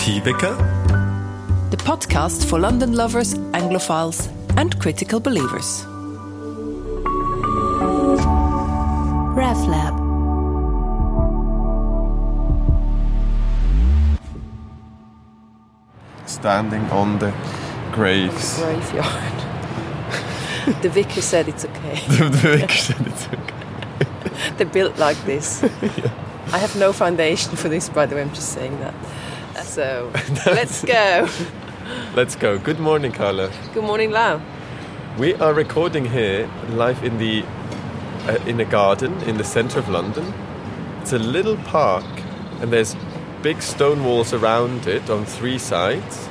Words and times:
Theatervicar, 0.00 0.56
the 1.70 1.76
podcast 1.76 2.48
for 2.48 2.58
London 2.58 2.94
lovers, 2.94 3.34
Anglophiles, 3.52 4.30
and 4.56 4.80
critical 4.80 5.20
believers. 5.20 5.84
RevLab. 9.36 9.94
Standing 16.26 16.84
on 16.90 17.18
the 17.18 17.34
graves. 17.92 18.58
Graveyard. 18.58 19.42
the 20.82 20.88
vicar 20.88 21.20
said 21.20 21.46
it's 21.46 21.66
okay. 21.66 22.00
the 22.08 22.56
vicar 22.56 22.68
said 22.68 23.06
it's 23.06 23.26
okay. 23.26 24.54
They're 24.56 24.66
built 24.66 24.96
like 24.96 25.22
this. 25.26 25.62
I 26.52 26.58
have 26.58 26.74
no 26.76 26.94
foundation 26.94 27.54
for 27.54 27.68
this, 27.68 27.90
by 27.90 28.06
the 28.06 28.16
way. 28.16 28.22
I'm 28.22 28.32
just 28.32 28.54
saying 28.54 28.80
that. 28.80 28.94
So 29.70 30.10
let's 30.46 30.84
go. 30.84 31.28
Let's 32.16 32.34
go. 32.34 32.58
Good 32.58 32.80
morning, 32.80 33.12
Carla. 33.12 33.52
Good 33.72 33.84
morning, 33.84 34.10
Lau. 34.10 34.42
We 35.16 35.34
are 35.34 35.54
recording 35.54 36.06
here 36.06 36.50
live 36.70 37.04
in 37.04 37.18
the 37.18 37.44
uh, 38.26 38.38
in 38.48 38.58
a 38.58 38.64
garden 38.64 39.12
in 39.28 39.36
the 39.36 39.44
centre 39.44 39.78
of 39.78 39.88
London. 39.88 40.34
It's 41.00 41.12
a 41.12 41.20
little 41.20 41.56
park, 41.58 42.04
and 42.60 42.72
there's 42.72 42.96
big 43.42 43.62
stone 43.62 44.02
walls 44.02 44.32
around 44.32 44.88
it 44.88 45.08
on 45.08 45.24
three 45.24 45.58
sides, 45.58 46.28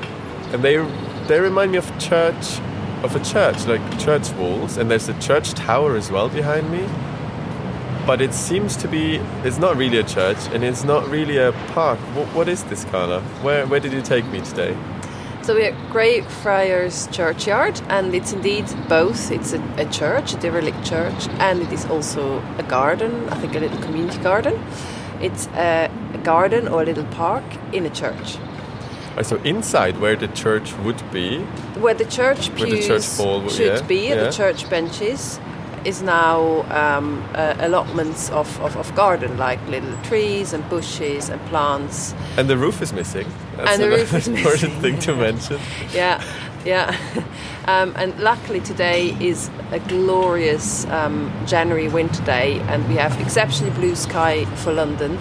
and 0.51 0.61
they 0.61 0.75
they 1.29 1.39
remind 1.39 1.71
me 1.71 1.77
of 1.77 1.87
church 1.97 2.59
of 3.03 3.15
a 3.15 3.23
church, 3.23 3.65
like 3.67 3.99
church 3.99 4.33
walls, 4.33 4.75
and 4.75 4.91
there's 4.91 5.07
a 5.07 5.17
church 5.21 5.53
tower 5.53 5.95
as 5.95 6.11
well 6.11 6.27
behind 6.27 6.69
me. 6.69 6.85
But 8.09 8.21
it 8.21 8.33
seems 8.33 8.75
to 8.77 8.87
be 8.87 9.17
it's 9.43 9.59
not 9.59 9.77
really 9.77 9.99
a 9.99 10.03
church, 10.03 10.39
and 10.51 10.63
it's 10.63 10.83
not 10.83 11.07
really 11.09 11.37
a 11.37 11.51
park. 11.75 11.99
what, 12.15 12.25
what 12.33 12.49
is 12.49 12.63
this, 12.63 12.83
Carla? 12.85 13.21
Where 13.43 13.67
where 13.67 13.79
did 13.79 13.93
you 13.93 14.01
take 14.01 14.25
me 14.31 14.41
today? 14.41 14.75
So 15.43 15.53
we're 15.53 15.71
at 15.73 15.91
Greyfriars 15.91 17.07
Churchyard, 17.11 17.79
and 17.87 18.15
it's 18.15 18.33
indeed 18.33 18.65
both. 18.87 19.29
It's 19.29 19.53
a, 19.53 19.61
a, 19.77 19.85
church, 19.91 20.33
a 20.33 20.37
derelict 20.37 20.83
church, 20.83 21.27
and 21.37 21.61
it 21.61 21.71
is 21.71 21.85
also 21.85 22.41
a 22.57 22.63
garden. 22.63 23.29
I 23.29 23.35
think 23.35 23.53
a 23.53 23.59
little 23.59 23.81
community 23.83 24.17
garden. 24.23 24.59
It's 25.21 25.45
a, 25.49 25.91
a 26.15 26.17
garden 26.17 26.67
or 26.67 26.81
a 26.81 26.85
little 26.85 27.05
park 27.13 27.45
in 27.73 27.85
a 27.85 27.91
church. 27.91 28.39
Uh, 29.17 29.21
so 29.21 29.35
inside 29.43 29.99
where 29.99 30.15
the 30.15 30.29
church 30.29 30.73
would 30.77 31.03
be, 31.11 31.41
where 31.77 31.93
the 31.93 32.05
church 32.05 32.55
pews 32.55 32.71
the 32.71 32.87
church 32.87 33.17
hall, 33.17 33.47
should 33.49 33.81
yeah, 33.81 33.87
be, 33.87 34.07
yeah. 34.07 34.23
the 34.23 34.31
church 34.31 34.67
benches, 34.67 35.39
is 35.85 36.01
now 36.01 36.63
um, 36.71 37.23
uh, 37.33 37.55
allotments 37.59 38.29
of, 38.31 38.59
of, 38.61 38.75
of, 38.77 38.93
garden, 38.95 39.37
like 39.37 39.65
little 39.67 39.95
trees 40.03 40.53
and 40.53 40.67
bushes 40.69 41.29
and 41.29 41.39
plants. 41.47 42.13
And 42.37 42.49
the 42.49 42.57
roof 42.57 42.81
is 42.81 42.93
missing. 42.93 43.27
That's 43.57 43.71
and 43.71 43.83
the 43.83 43.89
roof 43.89 44.13
is 44.13 44.27
important 44.27 44.75
missing. 44.75 44.81
thing 44.81 44.99
to 44.99 45.15
mention. 45.15 45.59
yeah, 45.93 46.23
yeah. 46.65 46.95
Um, 47.67 47.93
and 47.97 48.19
luckily 48.19 48.61
today 48.61 49.15
is 49.19 49.47
a 49.71 49.79
glorious 49.79 50.87
um, 50.87 51.31
January 51.45 51.87
winter 51.87 52.23
day, 52.23 52.59
and 52.61 52.87
we 52.87 52.95
have 52.95 53.19
exceptionally 53.21 53.71
blue 53.75 53.95
sky 53.95 54.45
for 54.55 54.73
London. 54.73 55.19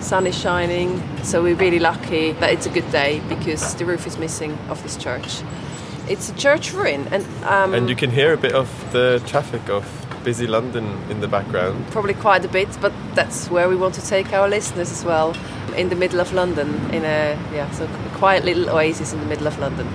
Sun 0.00 0.26
is 0.26 0.38
shining, 0.38 1.02
so 1.22 1.42
we're 1.42 1.56
really 1.56 1.78
lucky 1.78 2.32
that 2.32 2.50
it's 2.50 2.64
a 2.64 2.70
good 2.70 2.90
day 2.90 3.20
because 3.28 3.74
the 3.74 3.84
roof 3.84 4.06
is 4.06 4.16
missing 4.16 4.52
of 4.70 4.82
this 4.84 4.96
church. 4.96 5.42
It's 6.08 6.30
a 6.30 6.34
church 6.34 6.72
ruin, 6.72 7.08
and 7.10 7.24
um, 7.44 7.74
and 7.74 7.88
you 7.88 7.96
can 7.96 8.10
hear 8.10 8.32
a 8.32 8.36
bit 8.36 8.52
of 8.52 8.68
the 8.92 9.20
traffic 9.26 9.68
of 9.68 9.84
busy 10.24 10.46
London 10.46 10.84
in 11.10 11.20
the 11.20 11.28
background. 11.28 11.84
Probably 11.90 12.14
quite 12.14 12.44
a 12.44 12.48
bit, 12.48 12.68
but 12.80 12.92
that's 13.14 13.50
where 13.50 13.68
we 13.68 13.76
want 13.76 13.94
to 13.94 14.06
take 14.06 14.32
our 14.32 14.48
listeners 14.48 14.90
as 14.90 15.04
well. 15.04 15.34
In 15.76 15.88
the 15.88 15.96
middle 15.96 16.20
of 16.20 16.32
London, 16.32 16.68
in 16.94 17.04
a 17.04 17.38
yeah, 17.52 17.70
so 17.70 17.84
a 17.84 18.18
quiet 18.18 18.44
little 18.44 18.70
oasis 18.70 19.12
in 19.12 19.20
the 19.20 19.26
middle 19.26 19.46
of 19.46 19.58
London. 19.58 19.86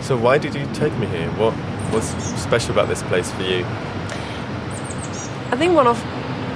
So 0.00 0.16
why 0.16 0.38
did 0.38 0.54
you 0.54 0.66
take 0.74 0.94
me 0.98 1.06
here? 1.06 1.28
What 1.32 1.54
was 1.92 2.04
special 2.40 2.72
about 2.72 2.88
this 2.88 3.02
place 3.04 3.30
for 3.32 3.42
you? 3.42 3.64
I 5.52 5.56
think 5.56 5.74
one 5.74 5.86
of 5.86 5.98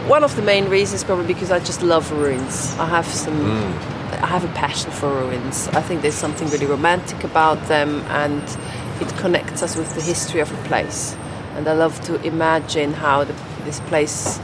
one 0.09 0.25
of 0.25 0.35
the 0.37 0.43
main 0.43 0.69
reasons 0.69 1.05
probably 1.05 1.27
because 1.27 1.51
I 1.51 1.59
just 1.59 1.83
love 1.83 2.11
ruins. 2.13 2.77
I 2.79 2.87
have 2.87 3.07
some. 3.07 3.35
Mm. 3.35 3.97
I 4.23 4.27
have 4.27 4.45
a 4.45 4.53
passion 4.55 4.91
for 4.91 5.11
ruins. 5.11 5.69
I 5.69 5.83
think 5.83 6.01
there's 6.01 6.15
something 6.15 6.49
really 6.49 6.67
romantic 6.67 7.25
about 7.25 7.61
them, 7.69 8.01
and 8.09 8.43
it 9.01 9.09
connects 9.17 9.63
us 9.63 9.77
with 9.77 9.95
the 9.95 10.01
history 10.01 10.41
of 10.41 10.53
a 10.53 10.69
place. 10.69 11.17
And 11.55 11.69
I 11.69 11.73
love 11.73 12.01
to 12.03 12.21
imagine 12.23 12.93
how 12.93 13.25
the, 13.25 13.33
this 13.65 13.81
place 13.81 14.41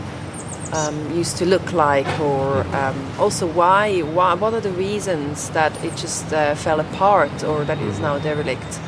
um, 0.72 1.14
used 1.14 1.36
to 1.38 1.46
look 1.46 1.72
like, 1.72 2.08
or 2.20 2.62
um, 2.74 3.10
also 3.18 3.46
why, 3.46 4.00
why, 4.00 4.34
what 4.34 4.54
are 4.54 4.60
the 4.60 4.72
reasons 4.72 5.50
that 5.50 5.72
it 5.84 5.96
just 5.96 6.32
uh, 6.32 6.54
fell 6.54 6.80
apart, 6.80 7.44
or 7.44 7.64
that 7.64 7.78
it 7.78 7.86
is 7.88 8.00
now 8.00 8.18
derelict. 8.18 8.80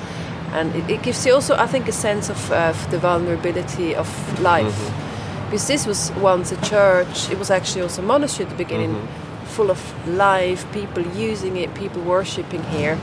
And 0.52 0.74
it, 0.74 0.90
it, 0.90 1.02
gives 1.02 1.26
you 1.26 1.34
also, 1.34 1.56
I 1.56 1.66
think, 1.66 1.88
a 1.88 1.92
sense 1.92 2.30
of 2.30 2.52
uh, 2.52 2.72
the 2.90 2.98
vulnerability 2.98 3.94
of 3.94 4.08
life. 4.40 4.66
Mm-hmm. 4.66 5.44
Because 5.46 5.68
this 5.68 5.86
was 5.86 6.10
once 6.12 6.52
a 6.52 6.60
church, 6.62 7.30
it 7.30 7.38
was 7.38 7.50
actually 7.50 7.82
also 7.82 8.02
a 8.02 8.06
monastery 8.06 8.46
at 8.46 8.50
the 8.50 8.56
beginning. 8.56 8.94
Mm-hmm 8.94 9.24
full 9.54 9.70
of 9.70 10.08
life, 10.08 10.70
people 10.72 11.02
using 11.16 11.56
it, 11.56 11.72
people 11.74 12.02
worshipping 12.02 12.62
here. 12.64 12.98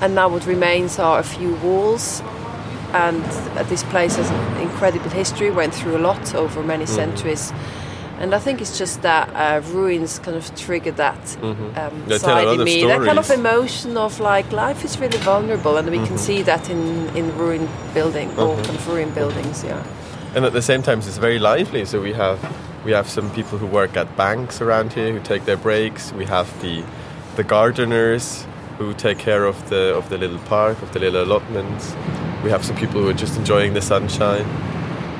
And 0.00 0.14
now 0.14 0.28
what 0.28 0.46
remains 0.46 0.98
are 0.98 1.18
a 1.18 1.22
few 1.22 1.54
walls. 1.56 2.22
And 2.92 3.24
this 3.68 3.82
place 3.84 4.16
has 4.16 4.30
an 4.30 4.62
incredible 4.62 5.10
history, 5.10 5.50
went 5.50 5.74
through 5.74 5.96
a 5.96 5.98
lot 5.98 6.34
over 6.34 6.62
many 6.62 6.84
mm-hmm. 6.84 6.94
centuries. 6.94 7.52
And 8.18 8.32
I 8.34 8.38
think 8.38 8.60
it's 8.60 8.78
just 8.78 9.02
that 9.02 9.28
uh, 9.34 9.60
ruins 9.72 10.20
kind 10.20 10.36
of 10.36 10.54
triggered 10.56 10.96
that 10.98 11.18
mm-hmm. 11.18 11.76
um, 11.76 12.18
side 12.18 12.46
in 12.46 12.64
me. 12.64 12.84
That 12.84 13.02
kind 13.02 13.18
of 13.18 13.28
emotion 13.30 13.96
of 13.96 14.20
like 14.20 14.52
life 14.52 14.84
is 14.84 15.00
really 15.00 15.18
vulnerable, 15.18 15.76
and 15.76 15.90
we 15.90 15.96
mm-hmm. 15.96 16.06
can 16.06 16.18
see 16.18 16.42
that 16.42 16.70
in 16.70 17.08
in 17.16 17.36
ruined 17.36 17.68
building 17.92 18.30
or 18.38 18.54
kind 18.54 18.76
of 18.76 18.88
ruined 18.88 19.14
buildings. 19.14 19.64
Yeah. 19.64 19.84
And 20.36 20.44
at 20.44 20.52
the 20.52 20.62
same 20.62 20.82
time, 20.82 20.98
it's 20.98 21.18
very 21.18 21.40
lively. 21.40 21.84
So 21.84 22.00
we 22.00 22.12
have 22.12 22.38
we 22.84 22.92
have 22.92 23.08
some 23.08 23.30
people 23.32 23.58
who 23.58 23.66
work 23.66 23.96
at 23.96 24.16
banks 24.16 24.60
around 24.60 24.92
here 24.92 25.12
who 25.12 25.20
take 25.20 25.44
their 25.44 25.56
breaks. 25.56 26.12
We 26.12 26.24
have 26.26 26.48
the 26.60 26.84
the 27.34 27.42
gardeners 27.42 28.46
who 28.78 28.94
take 28.94 29.18
care 29.18 29.44
of 29.44 29.68
the 29.70 29.94
of 29.94 30.08
the 30.08 30.18
little 30.18 30.38
park, 30.40 30.82
of 30.82 30.92
the 30.92 30.98
little 30.98 31.22
allotments. 31.22 31.94
We 32.42 32.50
have 32.50 32.64
some 32.64 32.76
people 32.76 33.00
who 33.00 33.08
are 33.08 33.20
just 33.20 33.36
enjoying 33.36 33.74
the 33.74 33.80
sunshine. 33.80 34.46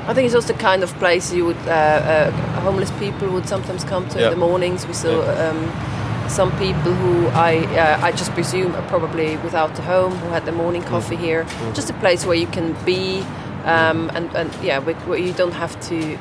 I 0.07 0.13
think 0.13 0.27
it's 0.27 0.35
also 0.35 0.53
the 0.53 0.59
kind 0.59 0.83
of 0.83 0.93
place 0.99 1.33
you 1.33 1.47
would 1.47 1.57
uh, 1.67 1.71
uh, 1.71 2.31
homeless 2.61 2.91
people 2.99 3.29
would 3.31 3.49
sometimes 3.49 3.85
come 3.85 4.09
to 4.11 4.25
in 4.25 4.31
the 4.31 4.37
mornings. 4.37 4.87
We 4.87 4.93
saw 4.93 5.23
yeah. 5.23 5.49
um, 5.49 6.29
some 6.29 6.51
people 6.59 6.93
who 6.93 7.29
I 7.29 7.65
uh, 7.77 8.07
I 8.07 8.13
just 8.13 8.33
presume 8.33 8.75
are 8.75 8.89
probably 8.89 9.37
without 9.39 9.79
a 9.79 9.83
home 9.83 10.13
who 10.17 10.29
had 10.29 10.45
their 10.45 10.55
morning 10.55 10.83
mm. 10.83 10.89
coffee 10.89 11.17
mm. 11.17 11.21
here. 11.21 11.45
Mm. 11.45 11.75
Just 11.75 11.91
a 11.91 11.95
place 11.95 12.27
where 12.27 12.37
you 12.37 12.47
can 12.47 12.77
be 12.85 13.25
um, 13.65 14.11
and 14.15 14.35
and 14.37 14.51
yeah, 14.63 14.79
where, 14.79 14.95
where 15.07 15.19
you 15.19 15.33
don't 15.33 15.55
have 15.55 15.81
to 15.89 16.19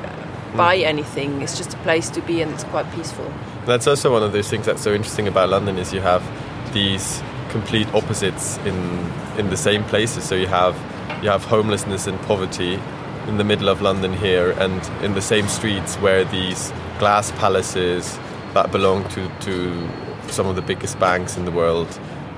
buy 0.56 0.76
anything. 0.76 1.42
It's 1.42 1.56
just 1.56 1.74
a 1.74 1.78
place 1.78 2.08
to 2.10 2.20
be, 2.22 2.42
and 2.42 2.52
it's 2.52 2.64
quite 2.64 2.90
peaceful. 2.92 3.30
That's 3.66 3.86
also 3.86 4.12
one 4.12 4.22
of 4.22 4.32
those 4.32 4.48
things 4.48 4.66
that's 4.66 4.82
so 4.82 4.94
interesting 4.94 5.28
about 5.28 5.48
London 5.50 5.78
is 5.78 5.92
you 5.92 6.00
have 6.00 6.22
these 6.74 7.22
complete 7.48 7.88
opposites 7.94 8.58
in 8.66 8.76
in 9.38 9.48
the 9.48 9.56
same 9.56 9.82
places. 9.84 10.24
So 10.24 10.34
you 10.34 10.48
have 10.48 10.74
you 11.22 11.30
have 11.30 11.44
homelessness 11.44 12.06
and 12.06 12.20
poverty 12.22 12.78
in 13.28 13.38
the 13.38 13.44
middle 13.44 13.68
of 13.70 13.80
London 13.80 14.12
here, 14.12 14.50
and 14.58 14.82
in 15.02 15.14
the 15.14 15.22
same 15.22 15.48
streets 15.48 15.96
where 15.96 16.24
these 16.24 16.72
glass 16.98 17.32
palaces 17.32 18.18
that 18.52 18.70
belong 18.70 19.08
to 19.10 19.28
to 19.40 19.88
some 20.28 20.46
of 20.46 20.56
the 20.56 20.62
biggest 20.62 20.98
banks 20.98 21.36
in 21.36 21.44
the 21.44 21.50
world 21.50 21.88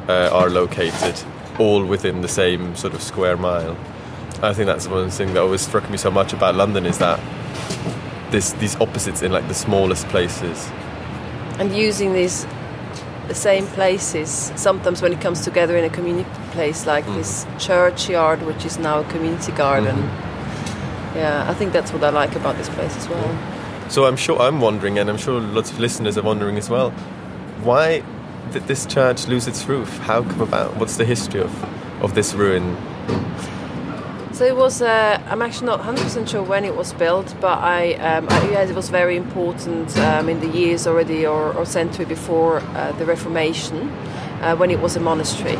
uh, 0.09 0.31
are 0.33 0.51
located, 0.51 1.17
all 1.59 1.85
within 1.85 2.21
the 2.21 2.29
same 2.29 2.77
sort 2.77 2.95
of 2.95 3.03
square 3.03 3.37
mile. 3.37 3.77
I 4.43 4.53
think 4.53 4.67
that's 4.67 4.87
one 4.87 5.11
thing 5.11 5.33
that 5.35 5.41
always 5.41 5.63
struck 5.63 5.89
me 5.91 5.97
so 5.97 6.11
much 6.11 6.33
about 6.35 6.55
London 6.55 6.85
is 6.87 6.99
that 6.99 7.19
this 8.31 8.53
these 8.55 8.77
opposites 8.81 9.23
in 9.23 9.33
like 9.33 9.49
the 9.49 9.55
smallest 9.55 10.07
places. 10.09 10.71
And 11.59 11.75
using 11.75 12.13
these 12.13 12.47
the 13.29 13.35
same 13.35 13.67
places 13.69 14.53
sometimes 14.57 15.03
when 15.03 15.13
it 15.13 15.21
comes 15.21 15.41
together 15.41 15.77
in 15.77 15.85
a 15.85 15.91
community 15.91 16.29
place 16.53 16.87
like 16.87 17.05
mm. 17.05 17.17
this 17.17 17.47
churchyard, 17.59 18.43
which 18.43 18.65
is 18.65 18.79
now 18.79 19.01
a 19.01 19.05
community 19.05 19.53
garden. 19.53 19.97
Mm-hmm. 19.97 21.19
Yeah, 21.19 21.49
I 21.49 21.55
think 21.55 21.73
that's 21.73 21.93
what 21.93 22.05
I 22.05 22.11
like 22.11 22.37
about 22.37 22.57
this 22.57 22.69
place 22.69 22.95
as 22.97 23.09
well. 23.09 23.91
So 23.91 24.05
I'm 24.05 24.17
sure 24.17 24.39
I'm 24.39 24.61
wondering, 24.61 24.99
and 24.99 25.09
I'm 25.09 25.17
sure 25.17 25.41
lots 25.41 25.71
of 25.71 25.79
listeners 25.79 26.19
are 26.19 26.23
wondering 26.23 26.59
as 26.59 26.69
well, 26.69 26.91
why 27.63 28.03
did 28.53 28.67
this 28.67 28.85
church 28.87 29.27
lose 29.27 29.47
its 29.47 29.65
roof? 29.67 29.89
How 29.99 30.23
come 30.23 30.41
about? 30.41 30.77
What's 30.77 30.97
the 30.97 31.05
history 31.05 31.41
of, 31.41 32.03
of 32.03 32.15
this 32.15 32.35
ruin? 32.35 32.77
So 34.37 34.45
it 34.45 34.55
was. 34.55 34.83
Uh, 34.83 35.19
I'm 35.31 35.41
actually 35.41 35.69
not 35.69 35.81
100% 35.81 36.29
sure 36.29 36.43
when 36.43 36.67
it 36.67 36.77
was 36.77 36.93
built, 36.93 37.35
but 37.41 37.59
I, 37.59 37.95
um, 37.95 38.27
I 38.29 38.51
yes, 38.51 38.69
it 38.69 38.77
was 38.77 38.91
very 38.91 39.17
important 39.17 39.97
um, 39.97 40.29
in 40.29 40.41
the 40.41 40.49
years 40.49 40.87
already 40.87 41.25
or, 41.27 41.55
or 41.55 41.65
century 41.65 42.05
before 42.05 42.59
uh, 42.59 42.93
the 42.99 43.07
Reformation, 43.07 43.89
uh, 44.43 44.55
when 44.55 44.71
it 44.71 44.79
was 44.79 44.95
a 44.95 45.01
monastery. 45.01 45.57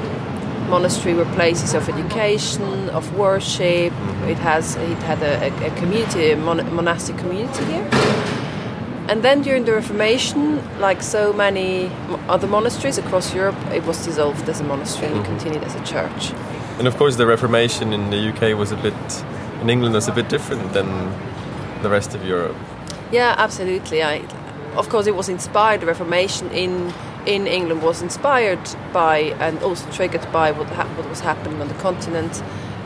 Monastery 0.69 1.15
were 1.15 1.25
places 1.35 1.73
of 1.73 1.89
education, 1.89 2.91
of 2.91 3.17
worship. 3.17 3.95
It 4.29 4.39
has 4.41 4.77
it 4.77 4.99
had 5.05 5.23
a, 5.23 5.47
a 5.65 5.71
community, 5.77 6.33
a 6.33 6.37
mon- 6.37 6.75
monastic 6.75 7.17
community 7.17 7.65
here. 7.65 7.89
And 9.09 9.23
then 9.23 9.41
during 9.41 9.65
the 9.65 9.73
Reformation, 9.73 10.61
like 10.81 11.03
so 11.03 11.33
many 11.33 11.91
other 12.29 12.47
monasteries 12.47 12.99
across 12.99 13.35
Europe, 13.35 13.57
it 13.73 13.85
was 13.85 14.05
dissolved 14.05 14.47
as 14.51 14.61
a 14.61 14.65
monastery 14.65 15.11
and 15.11 15.25
continued 15.25 15.65
as 15.65 15.75
a 15.75 15.83
church. 15.83 16.35
And 16.79 16.87
of 16.87 16.97
course, 16.97 17.17
the 17.17 17.27
Reformation 17.27 17.93
in 17.93 18.11
the 18.11 18.29
UK 18.31 18.57
was 18.57 18.71
a 18.71 18.77
bit, 18.77 18.95
in 19.63 19.71
England, 19.71 19.95
was 19.95 20.09
a 20.09 20.13
bit 20.13 20.29
different 20.29 20.75
than 20.75 20.87
the 21.83 21.89
rest 21.89 22.15
of 22.15 22.25
Europe. 22.25 22.57
Yeah, 23.11 23.35
absolutely. 23.39 24.03
I, 24.03 24.23
of 24.77 24.89
course, 24.91 25.07
it 25.07 25.15
was 25.15 25.29
inspired. 25.29 25.81
The 25.81 25.87
Reformation 25.87 26.51
in 26.51 26.93
in 27.25 27.49
England 27.49 27.83
was 27.83 28.03
inspired 28.03 28.61
by 28.93 29.35
and 29.41 29.61
also 29.63 29.91
triggered 29.91 30.31
by 30.33 30.53
what 30.53 30.69
ha- 30.69 30.89
what 30.97 31.09
was 31.09 31.21
happening 31.21 31.61
on 31.61 31.69
the 31.69 31.75
continent, 31.75 32.43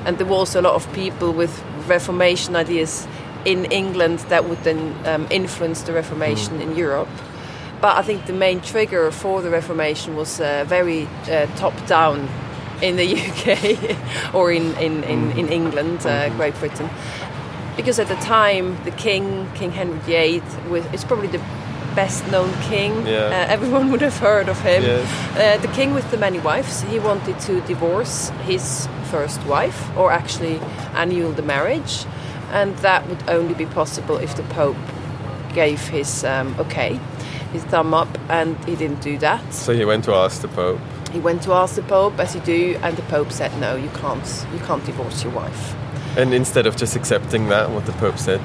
and 0.06 0.18
there 0.18 0.26
were 0.26 0.36
also 0.36 0.60
a 0.60 0.62
lot 0.62 0.74
of 0.74 0.90
people 0.92 1.32
with 1.32 1.62
Reformation 1.88 2.56
ideas 2.56 3.06
in 3.44 3.64
England 3.66 4.20
that 4.28 4.48
would 4.48 4.62
then 4.64 4.94
um, 5.06 5.26
influence 5.30 5.82
the 5.82 5.92
Reformation 5.92 6.60
in 6.60 6.76
Europe. 6.76 7.08
But 7.80 7.96
I 7.96 8.02
think 8.02 8.26
the 8.26 8.34
main 8.34 8.60
trigger 8.60 9.10
for 9.10 9.42
the 9.42 9.50
Reformation 9.50 10.14
was 10.14 10.40
uh, 10.40 10.64
very 10.68 11.08
uh, 11.30 11.46
top 11.56 11.74
down 11.86 12.28
in 12.82 12.96
the 12.96 13.14
UK 13.14 14.34
or 14.34 14.52
in, 14.52 14.74
in, 14.76 15.04
in, 15.04 15.30
in 15.32 15.48
England, 15.48 16.06
uh, 16.06 16.28
Great 16.30 16.54
Britain. 16.56 16.88
Because 17.76 17.98
at 17.98 18.08
the 18.08 18.16
time, 18.16 18.82
the 18.84 18.90
king, 18.90 19.50
King 19.54 19.70
Henry 19.70 19.98
VIII, 20.00 20.42
was, 20.68 20.84
is 20.92 21.04
probably 21.04 21.28
the 21.28 21.42
best 21.94 22.26
known 22.30 22.52
king. 22.62 23.06
Yeah. 23.06 23.26
Uh, 23.26 23.52
everyone 23.52 23.90
would 23.90 24.00
have 24.02 24.16
heard 24.18 24.48
of 24.48 24.60
him. 24.60 24.82
Yes. 24.82 25.36
Uh, 25.36 25.60
the 25.60 25.72
king 25.72 25.94
with 25.94 26.10
the 26.10 26.16
many 26.16 26.38
wives, 26.38 26.82
he 26.82 26.98
wanted 26.98 27.38
to 27.40 27.60
divorce 27.62 28.30
his 28.44 28.88
first 29.10 29.44
wife, 29.46 29.96
or 29.96 30.12
actually 30.12 30.58
annul 30.94 31.32
the 31.32 31.42
marriage. 31.42 32.04
And 32.52 32.76
that 32.78 33.08
would 33.08 33.22
only 33.28 33.54
be 33.54 33.66
possible 33.66 34.16
if 34.16 34.36
the 34.36 34.42
Pope 34.44 34.76
gave 35.54 35.80
his 35.88 36.24
um, 36.24 36.54
okay, 36.58 37.00
his 37.52 37.64
thumb 37.64 37.94
up, 37.94 38.08
and 38.28 38.56
he 38.64 38.76
didn't 38.76 39.00
do 39.00 39.18
that. 39.18 39.52
So 39.52 39.72
he 39.72 39.84
went 39.84 40.04
to 40.04 40.14
ask 40.14 40.42
the 40.42 40.48
Pope. 40.48 40.80
He 41.12 41.18
went 41.18 41.42
to 41.42 41.52
ask 41.52 41.74
the 41.74 41.82
Pope, 41.82 42.18
as 42.20 42.34
you 42.34 42.40
do, 42.40 42.78
and 42.82 42.96
the 42.96 43.02
Pope 43.02 43.32
said, 43.32 43.50
"No, 43.58 43.74
you 43.74 43.90
can't. 44.00 44.46
You 44.52 44.60
can't 44.60 44.84
divorce 44.84 45.24
your 45.24 45.32
wife." 45.32 45.74
And 46.16 46.32
instead 46.32 46.66
of 46.66 46.76
just 46.76 46.94
accepting 46.96 47.48
that, 47.48 47.70
what 47.70 47.84
the 47.86 47.92
Pope 47.92 48.18
said, 48.18 48.40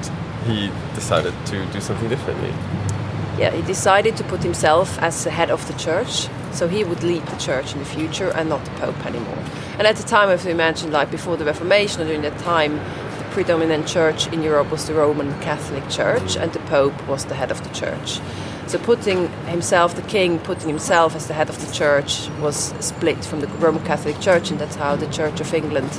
he 0.46 0.70
decided 0.94 1.34
to 1.46 1.64
do 1.66 1.80
something 1.80 2.08
differently. 2.08 2.52
Yeah, 3.38 3.50
he 3.50 3.62
decided 3.62 4.16
to 4.16 4.24
put 4.24 4.42
himself 4.42 4.98
as 4.98 5.22
the 5.22 5.30
head 5.30 5.50
of 5.50 5.66
the 5.66 5.74
church, 5.74 6.28
so 6.52 6.66
he 6.68 6.84
would 6.84 7.02
lead 7.02 7.26
the 7.26 7.36
church 7.36 7.72
in 7.72 7.78
the 7.78 7.84
future 7.84 8.30
and 8.30 8.48
not 8.48 8.64
the 8.64 8.70
Pope 8.80 9.04
anymore. 9.06 9.38
And 9.78 9.86
at 9.86 9.96
the 9.96 10.04
time, 10.04 10.30
if 10.30 10.44
you 10.44 10.50
imagine, 10.50 10.90
like 10.90 11.10
before 11.10 11.36
the 11.36 11.44
Reformation, 11.44 12.00
or 12.02 12.06
during 12.06 12.22
that 12.22 12.38
time, 12.38 12.80
the 13.18 13.24
predominant 13.30 13.86
church 13.86 14.26
in 14.32 14.42
Europe 14.42 14.70
was 14.70 14.86
the 14.86 14.94
Roman 14.94 15.38
Catholic 15.40 15.88
Church, 15.88 16.36
and 16.36 16.52
the 16.52 16.60
Pope 16.60 17.06
was 17.06 17.26
the 17.26 17.34
head 17.34 17.50
of 17.50 17.62
the 17.62 17.70
church. 17.74 18.20
So 18.66 18.78
putting 18.78 19.28
himself, 19.46 19.94
the 19.94 20.02
king, 20.02 20.40
putting 20.40 20.68
himself 20.68 21.14
as 21.14 21.28
the 21.28 21.34
head 21.34 21.48
of 21.48 21.64
the 21.64 21.72
church 21.72 22.28
was 22.40 22.74
split 22.84 23.24
from 23.24 23.40
the 23.40 23.46
Roman 23.46 23.84
Catholic 23.84 24.18
Church, 24.20 24.50
and 24.50 24.60
that's 24.60 24.74
how 24.74 24.96
the 24.96 25.06
Church 25.06 25.40
of 25.40 25.54
England, 25.54 25.90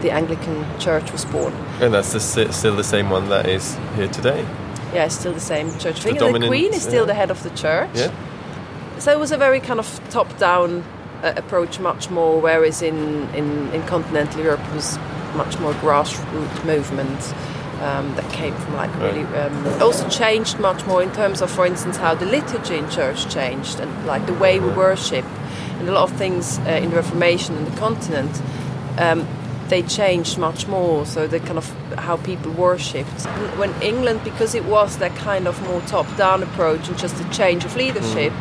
the 0.00 0.10
Anglican 0.10 0.66
Church, 0.80 1.12
was 1.12 1.24
born. 1.24 1.52
And 1.80 1.94
that's 1.94 2.12
the, 2.12 2.20
still 2.52 2.74
the 2.74 2.82
same 2.82 3.08
one 3.08 3.28
that 3.28 3.46
is 3.46 3.76
here 3.94 4.08
today. 4.08 4.42
Yeah, 4.92 5.04
it's 5.04 5.16
still 5.16 5.32
the 5.32 5.40
same 5.40 5.70
Church 5.78 5.98
of 5.98 6.02
The 6.02 6.10
England. 6.10 6.42
The 6.42 6.48
Queen 6.48 6.74
is 6.74 6.82
still 6.82 7.02
yeah. 7.02 7.06
the 7.06 7.14
head 7.14 7.30
of 7.30 7.42
the 7.44 7.50
church. 7.50 7.90
Yeah. 7.94 8.12
So 8.98 9.12
it 9.12 9.18
was 9.20 9.30
a 9.30 9.36
very 9.36 9.60
kind 9.60 9.78
of 9.78 10.00
top-down 10.10 10.82
uh, 11.22 11.34
approach, 11.36 11.78
much 11.78 12.10
more. 12.10 12.40
Whereas 12.40 12.82
in, 12.82 13.28
in, 13.34 13.72
in 13.72 13.82
continental 13.86 14.42
Europe, 14.42 14.60
it 14.60 14.74
was 14.74 14.98
much 15.36 15.56
more 15.60 15.72
grassroots 15.74 16.64
movement 16.64 17.34
um, 17.80 18.14
that 18.16 18.30
came 18.32 18.54
from 18.54 18.74
like 18.74 18.94
really. 18.96 19.24
Um, 19.24 19.82
also 19.82 20.08
changed 20.08 20.58
much 20.58 20.84
more 20.86 21.02
in 21.02 21.12
terms 21.12 21.40
of, 21.42 21.50
for 21.50 21.66
instance, 21.66 21.96
how 21.96 22.14
the 22.14 22.26
liturgy 22.26 22.76
in 22.76 22.88
church 22.90 23.32
changed 23.32 23.80
and 23.80 24.06
like 24.06 24.26
the 24.26 24.34
way 24.34 24.60
we 24.60 24.68
worship, 24.70 25.24
and 25.78 25.88
a 25.88 25.92
lot 25.92 26.10
of 26.10 26.16
things 26.16 26.58
uh, 26.60 26.80
in 26.82 26.90
the 26.90 26.96
Reformation 26.96 27.56
and 27.56 27.66
the 27.66 27.76
continent. 27.78 28.42
Um, 28.98 29.26
they 29.68 29.82
changed 29.82 30.38
much 30.38 30.66
more, 30.66 31.04
so 31.04 31.26
the 31.26 31.40
kind 31.40 31.58
of 31.58 31.68
how 31.98 32.16
people 32.16 32.50
worshipped. 32.52 33.26
When 33.58 33.70
England, 33.82 34.24
because 34.24 34.54
it 34.54 34.64
was 34.64 34.96
that 34.96 35.14
kind 35.16 35.46
of 35.46 35.60
more 35.68 35.82
top-down 35.82 36.42
approach 36.42 36.88
and 36.88 36.96
just 36.96 37.20
a 37.20 37.28
change 37.30 37.66
of 37.66 37.76
leadership, 37.76 38.32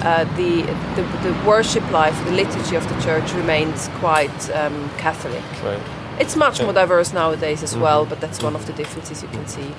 uh, 0.00 0.24
the, 0.36 0.62
the 0.96 1.02
the 1.22 1.46
worship 1.46 1.88
life, 1.90 2.16
the 2.24 2.32
liturgy 2.32 2.76
of 2.76 2.88
the 2.88 2.98
church 3.02 3.30
remains 3.34 3.88
quite 4.00 4.50
um, 4.50 4.88
Catholic. 4.96 5.44
Right. 5.62 6.03
It's 6.18 6.36
much 6.36 6.62
more 6.62 6.72
diverse 6.72 7.12
nowadays 7.12 7.62
as 7.62 7.76
well, 7.76 8.06
but 8.06 8.20
that's 8.20 8.42
one 8.42 8.54
of 8.54 8.66
the 8.66 8.72
differences 8.72 9.22
you 9.22 9.28
can 9.28 9.46
see. 9.46 9.74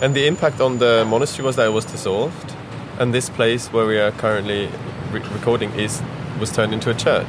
And 0.00 0.14
the 0.14 0.26
impact 0.26 0.60
on 0.60 0.78
the 0.78 1.04
monastery 1.08 1.44
was 1.46 1.56
that 1.56 1.66
it 1.66 1.72
was 1.72 1.84
dissolved, 1.84 2.54
and 2.98 3.12
this 3.14 3.28
place 3.30 3.72
where 3.72 3.86
we 3.86 3.98
are 3.98 4.10
currently 4.12 4.68
re- 5.12 5.20
recording 5.32 5.70
is 5.74 6.02
was 6.40 6.50
turned 6.50 6.72
into 6.72 6.90
a 6.90 6.94
church, 6.94 7.28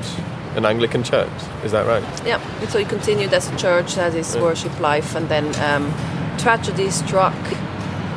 an 0.55 0.65
Anglican 0.65 1.03
church. 1.03 1.29
Is 1.63 1.71
that 1.73 1.85
right? 1.85 2.03
Yeah, 2.25 2.41
and 2.61 2.69
so 2.69 2.79
he 2.79 2.85
continued 2.85 3.33
as 3.33 3.47
a 3.51 3.55
church, 3.57 3.97
as 3.97 4.35
Yeah. 4.35 4.41
worship 4.41 4.79
life, 4.79 5.13
and 5.15 5.27
then 5.29 5.45
um, 5.61 5.93
tragedy 6.39 6.89
struck 6.89 7.35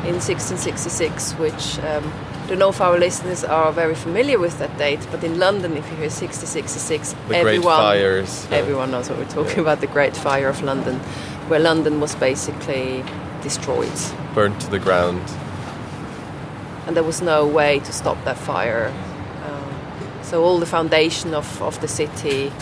in 0.06 0.20
1666, 0.20 1.32
which 1.32 1.78
um, 1.80 2.04
don't 2.46 2.58
know 2.58 2.68
if 2.68 2.80
our 2.80 2.98
listeners 2.98 3.42
are 3.44 3.72
very 3.72 3.94
familiar 3.94 4.38
with 4.38 4.58
that 4.58 4.76
date, 4.78 5.00
but 5.10 5.22
in 5.24 5.38
London, 5.38 5.72
if 5.76 5.84
you 5.90 5.96
hear 5.96 6.10
1666, 6.10 7.12
The 7.12 7.18
Great 7.26 7.38
everyone, 7.40 7.76
Fires. 7.76 8.46
uh, 8.50 8.54
everyone 8.54 8.90
knows 8.92 9.10
what 9.10 9.18
we're 9.18 9.24
talking 9.28 9.58
about, 9.58 9.80
the 9.80 9.86
Great 9.88 10.16
Fire 10.16 10.48
of 10.48 10.62
London, 10.62 10.98
where 11.48 11.58
London 11.60 12.00
was 12.00 12.14
basically 12.14 13.04
destroyed. 13.42 13.90
burnt 14.34 14.60
to 14.60 14.70
the 14.70 14.78
ground. 14.78 15.22
and 16.86 16.94
there 16.96 17.02
was 17.04 17.20
no 17.20 17.44
way 17.46 17.80
to 17.80 17.92
stop 17.92 18.16
that 18.24 18.36
fire. 18.38 18.92
Um, 19.44 20.22
so 20.22 20.44
all 20.44 20.58
the 20.60 20.66
foundation 20.66 21.34
of, 21.34 21.60
of 21.60 21.80
the 21.80 21.88
city. 21.88 22.52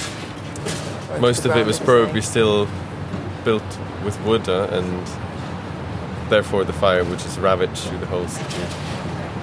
Most 1.21 1.45
of 1.45 1.55
it 1.57 1.67
was 1.67 1.79
probably 1.79 2.23
still 2.23 2.67
built 3.45 3.63
with 4.03 4.19
wood, 4.25 4.49
uh, 4.49 4.69
and 4.73 5.07
therefore 6.31 6.65
the 6.65 6.73
fire 6.73 7.05
would 7.05 7.19
just 7.19 7.39
ravage 7.39 7.79
through 7.81 7.99
the 7.99 8.07
whole 8.07 8.27
city, 8.29 8.63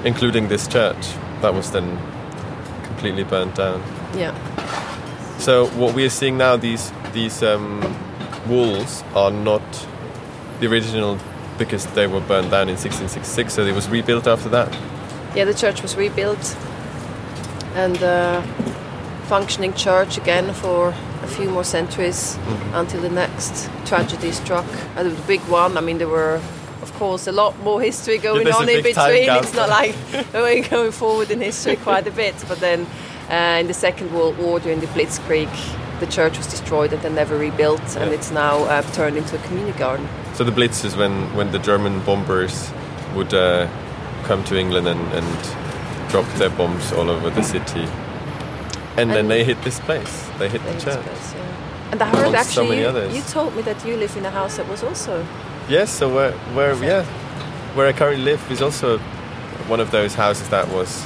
including 0.05 0.47
this 0.47 0.67
church 0.67 1.07
that 1.41 1.53
was 1.53 1.71
then 1.71 1.97
completely 2.83 3.23
burnt 3.23 3.55
down. 3.55 3.81
Yeah, 4.15 4.33
So 5.39 5.67
what 5.77 5.95
we 5.95 6.05
are 6.05 6.09
seeing 6.09 6.37
now, 6.37 6.57
these 6.57 6.91
these 7.13 7.41
um, 7.43 7.81
walls 8.47 9.03
are 9.15 9.31
not 9.31 9.61
the 10.59 10.67
original 10.67 11.17
because 11.57 11.85
they 11.93 12.07
were 12.07 12.21
burned 12.21 12.51
down 12.51 12.69
in 12.69 12.75
1666. 12.75 13.53
So 13.53 13.61
it 13.65 13.73
was 13.75 13.89
rebuilt 13.89 14.27
after 14.27 14.49
that. 14.49 14.69
yeah. 15.35 15.45
The 15.45 15.53
church 15.53 15.81
was 15.81 15.95
rebuilt, 15.95 16.57
and 17.75 18.01
uh, 18.03 18.41
functioning 19.27 19.73
church 19.73 20.17
again 20.17 20.53
for 20.53 20.93
a 21.23 21.27
few 21.27 21.49
more 21.49 21.63
centuries 21.63 22.37
Mm-hmm. 22.37 22.75
until 22.75 23.01
the 23.01 23.09
next 23.09 23.69
tragedy 23.85 24.31
struck. 24.31 24.65
And 24.95 25.11
the 25.11 25.21
big 25.27 25.41
one. 25.49 25.77
I 25.77 25.81
mean, 25.81 25.97
there 25.97 26.09
were. 26.09 26.39
Of 27.01 27.07
course, 27.07 27.25
a 27.25 27.31
lot 27.31 27.57
more 27.63 27.81
history 27.81 28.19
going 28.19 28.47
a 28.47 28.51
on 28.51 28.69
in 28.69 28.83
between. 28.83 29.27
It's 29.27 29.55
not 29.55 29.69
like 29.69 29.95
we're 30.33 30.61
going 30.61 30.91
forward 30.91 31.31
in 31.31 31.41
history 31.41 31.75
quite 31.75 32.05
a 32.05 32.11
bit. 32.11 32.35
But 32.47 32.59
then, 32.59 32.85
uh, 33.27 33.59
in 33.59 33.65
the 33.65 33.73
Second 33.73 34.13
World 34.13 34.37
War, 34.37 34.59
during 34.59 34.81
the 34.81 34.85
Blitzkrieg, 34.85 35.49
the 35.99 36.05
church 36.05 36.37
was 36.37 36.45
destroyed 36.45 36.93
and 36.93 37.01
then 37.01 37.15
never 37.15 37.35
rebuilt, 37.35 37.81
and 37.97 38.11
Yeah. 38.11 38.17
it's 38.17 38.29
now 38.29 38.65
uh, 38.65 38.83
turned 38.93 39.17
into 39.17 39.35
a 39.35 39.39
community 39.47 39.75
garden. 39.79 40.07
So 40.35 40.43
the 40.43 40.51
Blitz 40.51 40.85
is 40.85 40.95
when 40.95 41.35
when 41.35 41.51
the 41.51 41.57
German 41.57 42.01
bombers 42.05 42.69
would 43.15 43.33
uh, 43.33 43.67
come 44.27 44.43
to 44.43 44.55
England 44.55 44.87
and, 44.87 45.01
and 45.13 45.27
drop 46.11 46.27
their 46.37 46.51
bombs 46.51 46.93
all 46.93 47.09
over 47.09 47.31
the 47.31 47.41
city, 47.41 47.87
and, 48.95 49.09
then 49.09 49.27
they 49.27 49.43
hit 49.43 49.59
this 49.63 49.79
place. 49.79 50.29
They 50.37 50.49
hit 50.49 50.61
the 50.61 50.67
Thanks, 50.67 50.83
church. 50.83 51.03
Chris, 51.03 51.33
yeah. 51.33 51.91
And 51.93 52.01
I 52.03 52.05
heard 52.05 52.27
Amongst 52.27 52.51
so 52.53 52.61
actually 52.61 52.81
you, 52.81 53.17
you 53.17 53.21
told 53.23 53.55
me 53.55 53.63
that 53.63 53.83
you 53.87 53.97
live 53.97 54.15
in 54.17 54.25
a 54.25 54.29
house 54.29 54.57
that 54.57 54.67
was 54.69 54.83
also 54.83 55.25
Yes, 55.71 55.89
so 55.89 56.13
where, 56.13 56.33
where 56.53 56.75
yeah, 56.83 57.05
where 57.75 57.87
I 57.87 57.93
currently 57.93 58.25
live 58.25 58.51
is 58.51 58.61
also 58.61 58.97
one 59.69 59.79
of 59.79 59.89
those 59.89 60.13
houses 60.15 60.49
that 60.49 60.67
was 60.67 61.05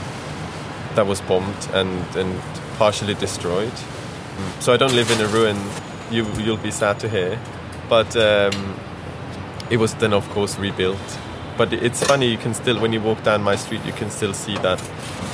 that 0.96 1.06
was 1.06 1.22
bombed 1.22 1.68
and, 1.72 2.04
and 2.16 2.42
partially 2.80 3.14
destroyed. 3.14 3.72
Mm. 3.72 4.62
So 4.64 4.74
I 4.74 4.78
don't 4.78 4.96
live 4.96 5.12
in 5.12 5.22
a 5.22 5.28
ruin. 5.28 5.56
You 6.10 6.26
you'll 6.40 6.58
be 6.58 6.72
sad 6.72 7.00
to 7.02 7.08
hear, 7.08 7.40
but 7.90 8.18
um, 8.18 8.76
it 9.70 9.78
was 9.78 9.94
then 9.94 10.14
of 10.14 10.28
course 10.32 10.58
rebuilt. 10.58 11.20
But 11.60 11.72
it's 11.72 12.04
funny 12.04 12.32
you 12.32 12.40
can 12.40 12.56
still 12.56 12.82
when 12.82 12.92
you 12.92 13.02
walk 13.02 13.22
down 13.22 13.44
my 13.44 13.58
street 13.58 13.86
you 13.86 13.94
can 13.94 14.10
still 14.10 14.34
see 14.34 14.58
that 14.58 14.82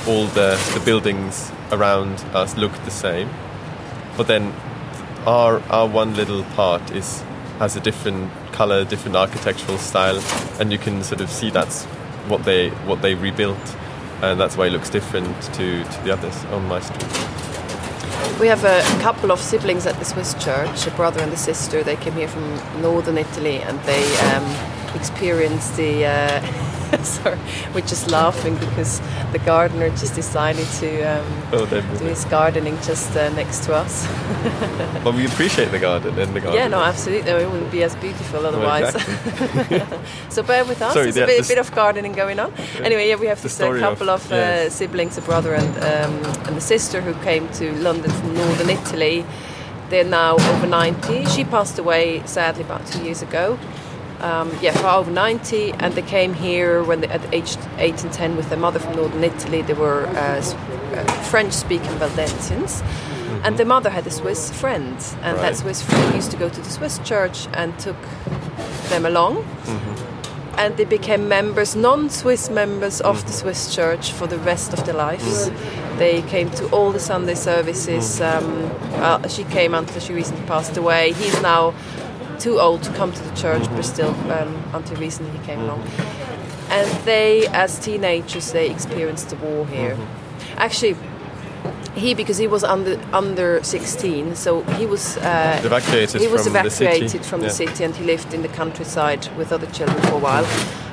all 0.06 0.26
the 0.26 0.60
the 0.74 0.80
buildings 0.84 1.50
around 1.70 2.22
us 2.34 2.58
look 2.58 2.72
the 2.84 2.90
same, 2.90 3.30
but 4.18 4.26
then 4.26 4.52
our 5.24 5.62
our 5.70 5.88
one 5.88 6.14
little 6.16 6.44
part 6.54 6.90
is 6.90 7.24
has 7.58 7.76
a 7.76 7.80
different 7.80 8.30
color, 8.52 8.84
different 8.84 9.16
architectural 9.16 9.78
style, 9.78 10.22
and 10.60 10.72
you 10.72 10.78
can 10.78 11.02
sort 11.02 11.20
of 11.20 11.30
see 11.30 11.50
that's 11.50 11.84
what 12.28 12.44
they 12.44 12.70
what 12.86 13.02
they 13.02 13.14
rebuilt, 13.14 13.76
and 14.22 14.38
that's 14.40 14.56
why 14.56 14.66
it 14.66 14.70
looks 14.70 14.90
different 14.90 15.40
to, 15.54 15.84
to 15.84 16.02
the 16.04 16.12
others 16.12 16.44
on 16.46 16.66
my 16.68 16.80
street. 16.80 17.32
We 18.40 18.48
have 18.48 18.64
a 18.64 18.82
couple 19.02 19.30
of 19.30 19.38
siblings 19.38 19.86
at 19.86 19.96
the 19.98 20.04
Swiss 20.04 20.34
church, 20.34 20.86
a 20.86 20.90
brother 20.92 21.20
and 21.20 21.32
a 21.32 21.36
sister. 21.36 21.82
They 21.82 21.96
came 21.96 22.14
here 22.14 22.28
from 22.28 22.44
northern 22.80 23.18
Italy 23.18 23.60
and 23.60 23.78
they 23.80 24.04
um, 24.32 24.96
experienced 24.96 25.76
the 25.76 26.06
uh, 26.06 26.40
Sorry, 27.02 27.38
we're 27.74 27.80
just 27.80 28.10
laughing 28.10 28.54
because 28.56 29.00
the 29.32 29.38
gardener 29.38 29.88
just 29.90 30.14
decided 30.14 30.66
to 30.80 31.02
um, 31.02 31.42
Oh, 31.52 31.66
do 31.66 31.80
his 32.04 32.24
gardening 32.26 32.76
just 32.82 33.16
uh, 33.16 33.30
next 33.30 33.64
to 33.64 33.74
us. 33.74 34.06
But 35.04 35.14
we 35.14 35.26
appreciate 35.26 35.70
the 35.70 35.78
garden 35.78 36.18
and 36.18 36.34
the 36.34 36.40
garden. 36.40 36.60
Yeah, 36.60 36.68
no, 36.68 36.80
absolutely. 36.80 37.30
It 37.30 37.50
wouldn't 37.50 37.72
be 37.72 37.82
as 37.82 37.96
beautiful 37.96 38.46
otherwise. 38.46 38.92
so 40.28 40.42
bear 40.42 40.64
with 40.64 40.80
us. 40.80 40.92
Sorry, 40.92 41.10
There's 41.10 41.16
yeah, 41.16 41.24
a 41.24 41.26
bit, 41.26 41.48
bit 41.48 41.58
of 41.58 41.72
gardening 41.74 42.12
going 42.12 42.38
on. 42.38 42.52
Anyway, 42.82 43.08
yeah, 43.08 43.16
we 43.16 43.26
have 43.26 43.42
this 43.42 43.60
uh, 43.60 43.78
couple 43.78 44.10
of- 44.10 44.24
of, 44.26 44.32
uh, 44.32 44.34
yes. 44.36 44.74
siblings, 44.74 45.16
a 45.18 45.22
brother 45.22 45.54
and 45.54 45.76
um, 45.78 46.14
and 46.46 46.56
a 46.56 46.60
sister, 46.60 47.00
who 47.00 47.14
came 47.24 47.48
to 47.54 47.72
London 47.80 48.10
from 48.10 48.34
northern 48.34 48.70
Italy. 48.70 49.24
They're 49.88 50.04
now 50.04 50.34
over 50.34 50.66
90. 50.66 51.24
She 51.26 51.44
passed 51.44 51.78
away 51.78 52.22
sadly 52.26 52.62
about 52.62 52.86
two 52.86 53.02
years 53.04 53.22
ago. 53.22 53.58
Um, 54.22 54.56
yeah, 54.62 54.72
for 54.72 54.86
over 54.86 55.10
90, 55.10 55.72
and 55.72 55.94
they 55.94 56.02
came 56.02 56.32
here 56.32 56.84
when 56.84 57.00
they, 57.00 57.08
at 57.08 57.34
age 57.34 57.56
8 57.78 58.04
and 58.04 58.12
10 58.12 58.36
with 58.36 58.48
their 58.50 58.58
mother 58.58 58.78
from 58.78 58.94
northern 58.94 59.24
Italy. 59.24 59.62
They 59.62 59.72
were 59.74 60.06
uh, 60.06 60.40
uh, 60.94 61.04
French 61.24 61.52
speaking 61.52 61.90
Valdensians. 61.98 62.82
And 63.44 63.56
their 63.56 63.66
mother 63.66 63.90
had 63.90 64.06
a 64.06 64.10
Swiss 64.10 64.52
friend, 64.52 64.96
and 65.22 65.36
that 65.38 65.56
Swiss 65.56 65.82
friend 65.82 66.14
used 66.14 66.30
to 66.30 66.36
go 66.36 66.48
to 66.48 66.60
the 66.60 66.70
Swiss 66.70 67.00
church 67.00 67.48
and 67.54 67.76
took 67.80 67.96
them 68.90 69.04
along. 69.04 69.44
And 70.56 70.76
they 70.76 70.84
became 70.84 71.28
members, 71.28 71.74
non 71.74 72.08
Swiss 72.08 72.50
members 72.50 73.00
of 73.00 73.26
the 73.26 73.32
Swiss 73.32 73.74
church 73.74 74.12
for 74.12 74.28
the 74.28 74.38
rest 74.38 74.72
of 74.72 74.84
their 74.84 74.94
lives. 74.94 75.50
They 75.96 76.22
came 76.22 76.50
to 76.50 76.68
all 76.70 76.92
the 76.92 77.00
Sunday 77.00 77.34
services. 77.34 78.20
Um, 78.20 78.70
uh, 78.94 79.26
she 79.26 79.42
came 79.44 79.74
until 79.74 80.00
she 80.00 80.12
recently 80.12 80.46
passed 80.46 80.76
away. 80.76 81.12
He's 81.12 81.42
now 81.42 81.74
too 82.42 82.58
old 82.60 82.82
to 82.82 82.90
come 82.92 83.12
to 83.12 83.22
the 83.22 83.34
church, 83.36 83.64
but 83.76 83.84
still, 83.84 84.14
um, 84.32 84.52
until 84.74 84.96
recently 84.96 85.30
he 85.38 85.46
came 85.46 85.60
along. 85.60 85.82
And 86.70 86.88
they, 87.04 87.46
as 87.48 87.78
teenagers, 87.78 88.52
they 88.52 88.70
experienced 88.70 89.28
the 89.30 89.36
war 89.36 89.66
here. 89.66 89.96
Actually, 90.56 90.96
he 91.94 92.14
because 92.14 92.38
he 92.38 92.48
was 92.48 92.64
under 92.64 92.98
under 93.12 93.62
16, 93.62 94.34
so 94.34 94.62
he 94.78 94.86
was 94.86 95.16
uh, 95.18 95.60
Evacuated 95.64 96.20
he 96.20 96.26
was 96.28 96.44
from 96.44 96.54
the 96.54 96.70
city. 96.70 96.84
evacuated 96.90 97.24
from 97.26 97.40
the 97.42 97.50
city 97.50 97.84
and 97.84 97.94
he 97.94 98.04
lived 98.04 98.32
in 98.34 98.42
the 98.42 98.48
countryside 98.48 99.28
with 99.36 99.52
other 99.52 99.66
children 99.72 100.00
for 100.02 100.14
a 100.14 100.18
while. 100.18 100.46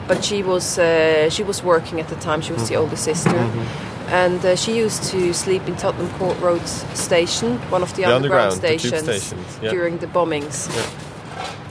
But 0.08 0.25
she 0.25 0.44
was 0.44 0.77
uh, 0.77 1.29
she 1.29 1.44
was 1.44 1.63
working 1.63 2.00
at 2.01 2.08
the 2.10 2.15
time. 2.15 2.41
She 2.41 2.51
was 2.53 2.63
Mm-hmm. 2.63 2.74
the 2.74 2.79
older 2.82 2.98
sister. 2.98 3.39
And 4.12 4.44
uh, 4.44 4.56
she 4.56 4.75
used 4.86 5.03
to 5.12 5.34
sleep 5.34 5.68
in 5.68 5.75
Tottenham 5.75 6.10
Court 6.18 6.38
Road 6.41 6.68
station, 6.96 7.58
one 7.72 7.84
of 7.84 7.89
the, 7.96 8.01
The 8.01 8.15
underground, 8.15 8.53
underground, 8.53 8.74
the 8.74 8.79
stations, 8.79 9.03
stations, 9.03 9.60
yeah. 9.62 9.70
during 9.72 10.00
the 10.00 10.08
bombings. 10.08 10.68
Yeah. 10.75 11.09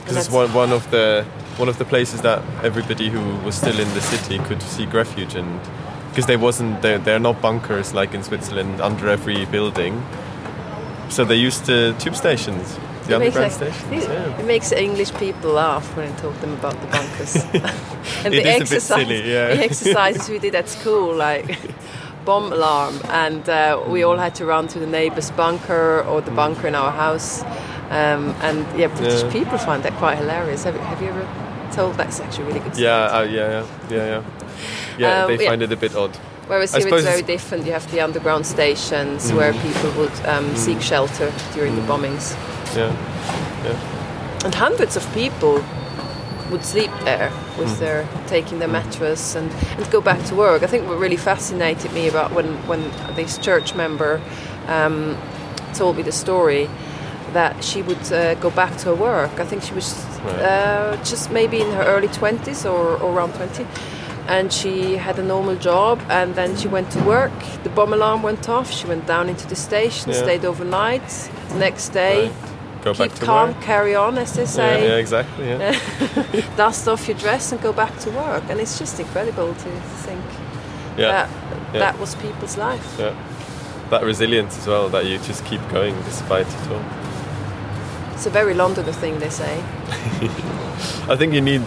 Because 0.08 0.26
it's 0.26 0.34
one, 0.34 0.52
one 0.54 0.72
of 0.72 0.90
the 0.90 1.24
one 1.56 1.68
of 1.68 1.78
the 1.78 1.84
places 1.84 2.20
that 2.22 2.42
everybody 2.62 3.08
who 3.10 3.20
was 3.44 3.54
still 3.56 3.78
in 3.78 3.88
the 3.94 4.00
city 4.00 4.38
could 4.38 4.62
seek 4.62 4.92
refuge 4.92 5.34
and 5.34 5.60
because 6.10 6.26
they 6.26 6.36
wasn't 6.36 6.80
they're, 6.82 6.98
they're 6.98 7.18
not 7.18 7.40
bunkers 7.42 7.92
like 7.94 8.14
in 8.14 8.22
Switzerland 8.22 8.80
under 8.80 9.08
every 9.08 9.44
building. 9.46 10.02
So 11.10 11.24
they 11.24 11.36
used 11.36 11.66
the 11.66 11.94
tube 11.98 12.14
stations, 12.16 12.76
the 13.06 13.14
It 13.16 13.18
makes, 13.18 13.36
underground 13.36 13.60
like- 13.60 13.74
stations. 13.74 14.04
it, 14.04 14.10
Yeah. 14.10 14.38
it 14.40 14.44
makes 14.46 14.72
English 14.72 15.12
people 15.14 15.52
laugh 15.52 15.96
when 15.96 16.12
I 16.12 16.16
talk 16.16 16.38
them 16.40 16.52
about 16.52 16.80
the 16.80 16.86
bunkers. 16.86 17.34
and 18.24 18.34
It 18.34 18.42
the 18.44 18.48
is 18.50 18.56
a 18.56 18.58
bit 18.58 18.62
exercise, 18.62 19.06
silly, 19.06 19.32
yeah. 19.32 19.54
the 19.54 19.64
exercises 19.64 20.28
we 20.28 20.38
did 20.38 20.54
at 20.54 20.68
school, 20.68 21.14
like 21.14 21.58
bomb 22.24 22.52
alarm, 22.52 23.00
and 23.10 23.48
uh, 23.48 23.82
we 23.88 24.02
all 24.04 24.18
had 24.18 24.34
to 24.36 24.44
run 24.44 24.68
to 24.68 24.78
the 24.78 24.86
neighbour's 24.86 25.30
bunker 25.30 26.02
or 26.02 26.20
the 26.20 26.30
bunker 26.30 26.66
in 26.68 26.74
our 26.74 26.92
house. 26.92 27.42
Um, 27.90 28.34
and 28.42 28.66
yeah, 28.78 28.88
British 28.88 29.22
Yeah. 29.22 29.30
people 29.32 29.58
find 29.58 29.82
that 29.82 29.94
quite 29.94 30.18
hilarious. 30.18 30.64
Have, 30.64 30.74
you- 30.74 30.80
have 30.82 31.00
you 31.02 31.08
ever 31.08 31.26
told? 31.72 31.94
That's 31.96 32.20
actually 32.20 32.44
a 32.44 32.46
really 32.48 32.60
good. 32.60 32.76
Yeah, 32.78 33.18
uh, 33.18 33.22
yeah, 33.22 33.48
yeah, 33.50 33.64
yeah, 33.90 34.06
yeah. 34.06 34.22
Yeah, 34.98 35.24
Um, 35.24 35.36
they 35.36 35.46
find 35.46 35.62
it 35.62 35.72
a 35.72 35.76
bit 35.76 35.94
odd. 35.96 36.10
Whereas 36.48 36.74
I 36.74 36.78
here 36.80 36.88
it's 36.88 37.04
very 37.04 37.20
it's- 37.20 37.26
different. 37.26 37.66
You 37.66 37.72
have 37.72 37.90
the 37.90 38.00
underground 38.00 38.46
stations 38.46 39.32
where 39.32 39.52
people 39.52 39.90
would 39.98 40.12
um, 40.26 40.54
seek 40.56 40.80
shelter 40.82 41.30
during 41.54 41.76
the 41.76 41.82
bombings. 41.82 42.34
Yeah, 42.76 42.92
yeah. 43.64 44.44
and 44.44 44.54
hundreds 44.54 44.96
of 44.96 45.04
people 45.14 45.64
would 46.50 46.64
sleep 46.64 46.90
there 47.04 47.30
with 47.58 47.78
their 47.78 48.06
taking 48.26 48.58
their 48.58 48.68
mattress 48.68 49.34
and, 49.36 49.50
and 49.76 49.90
go 49.90 50.00
back 50.00 50.22
to 50.24 50.34
work. 50.34 50.62
I 50.62 50.66
think 50.66 50.88
what 50.88 50.98
really 50.98 51.16
fascinated 51.18 51.92
me 51.92 52.08
about 52.08 52.32
when 52.32 52.46
when 52.66 52.90
this 53.16 53.38
church 53.38 53.74
member 53.74 54.20
um, 54.68 55.16
told 55.74 55.96
me 55.96 56.02
the 56.02 56.12
story 56.12 56.68
that 57.32 57.62
she 57.62 57.82
would 57.82 58.12
uh, 58.12 58.34
go 58.36 58.50
back 58.50 58.76
to 58.78 58.86
her 58.86 58.94
work. 58.94 59.38
I 59.40 59.44
think 59.44 59.62
she 59.62 59.74
was 59.74 59.94
uh, 60.24 60.96
just 61.04 61.30
maybe 61.30 61.60
in 61.60 61.70
her 61.72 61.84
early 61.84 62.08
twenties 62.08 62.64
or, 62.66 62.96
or 63.02 63.12
around 63.12 63.34
twenty. 63.34 63.66
And 64.28 64.52
she 64.52 64.96
had 64.96 65.18
a 65.18 65.22
normal 65.22 65.56
job, 65.56 66.00
and 66.10 66.34
then 66.34 66.54
she 66.56 66.68
went 66.68 66.90
to 66.90 67.02
work. 67.04 67.32
The 67.62 67.70
bomb 67.70 67.94
alarm 67.94 68.22
went 68.22 68.46
off. 68.48 68.70
She 68.70 68.86
went 68.86 69.06
down 69.06 69.28
into 69.30 69.46
the 69.46 69.56
station, 69.56 70.12
Yeah. 70.12 70.18
stayed 70.18 70.44
overnight. 70.44 71.30
Next 71.54 71.88
day, 71.90 72.24
Right. 72.24 72.84
Go 72.84 72.92
keep 72.92 72.98
back 73.10 73.18
to 73.18 73.24
calm, 73.24 73.48
work. 73.48 73.62
carry 73.62 73.94
on, 73.94 74.18
as 74.18 74.32
they 74.34 74.42
Yeah, 74.42 74.48
say. 74.48 74.88
yeah, 74.88 74.96
exactly. 74.96 75.48
Yeah. 75.48 75.80
Dust 76.56 76.86
off 76.88 77.08
your 77.08 77.16
dress 77.16 77.52
and 77.52 77.60
go 77.62 77.72
back 77.72 77.98
to 78.00 78.10
work. 78.10 78.44
And 78.50 78.60
it's 78.60 78.78
just 78.78 79.00
incredible 79.00 79.54
to 79.54 79.70
think 80.04 80.22
yeah. 80.98 81.08
that 81.10 81.28
yeah. 81.72 81.78
that 81.80 81.98
was 81.98 82.14
people's 82.16 82.56
life. 82.58 82.96
Yeah. 82.98 83.14
That 83.90 84.02
resilience 84.04 84.58
as 84.58 84.66
well, 84.66 84.90
that 84.90 85.06
you 85.06 85.16
just 85.18 85.42
keep 85.46 85.62
going 85.70 85.94
despite 86.04 86.46
it 86.46 86.70
all. 86.70 86.84
It's 88.18 88.26
a 88.26 88.30
very 88.30 88.52
Londoner 88.52 88.90
thing, 88.90 89.20
they 89.20 89.30
say. 89.30 89.60
I 91.08 91.14
think 91.14 91.34
you 91.34 91.40
need 91.40 91.62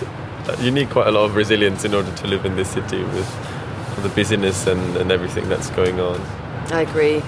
you 0.60 0.70
need 0.70 0.90
quite 0.90 1.08
a 1.08 1.12
lot 1.12 1.24
of 1.24 1.38
resilience 1.38 1.86
in 1.86 1.94
order 1.94 2.14
to 2.14 2.28
live 2.28 2.46
in 2.46 2.58
this 2.58 2.68
city 2.68 3.02
with 3.02 4.04
the 4.04 4.10
busyness 4.10 4.68
and, 4.68 4.98
and 4.98 5.14
everything 5.14 5.48
that's 5.48 5.70
going 5.70 6.02
on. 6.02 6.20
I 6.70 6.82
agree. 6.82 7.22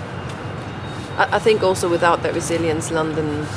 I, 1.15 1.37
I 1.37 1.39
think 1.39 1.63
also 1.63 1.87
without 1.87 2.21
that 2.23 2.33
resilience, 2.33 2.91
London 2.91 3.47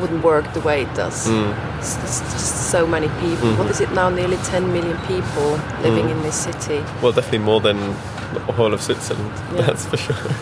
wouldn't 0.00 0.24
work 0.24 0.52
the 0.52 0.62
way 0.62 0.82
it 0.82 0.92
does. 0.96 1.28
Mm. 1.28 1.78
It's, 1.78 1.94
it's 1.98 2.18
just 2.32 2.72
so 2.72 2.88
many 2.88 3.06
people. 3.20 3.50
Mm-hmm. 3.50 3.58
What 3.58 3.70
is 3.70 3.80
it 3.80 3.92
now? 3.92 4.10
Nearly 4.10 4.38
10 4.38 4.72
million 4.72 4.98
people 5.06 5.52
living 5.82 6.10
in 6.10 6.20
this 6.22 6.34
city. 6.34 6.82
Well, 7.00 7.12
definitely 7.12 7.38
more 7.38 7.60
than 7.60 7.78
all 8.58 8.74
of 8.74 8.82
Switzerland, 8.82 9.30
Yeah. 9.54 9.60
that's 9.66 9.86
for 9.86 9.96
sure. 9.96 10.34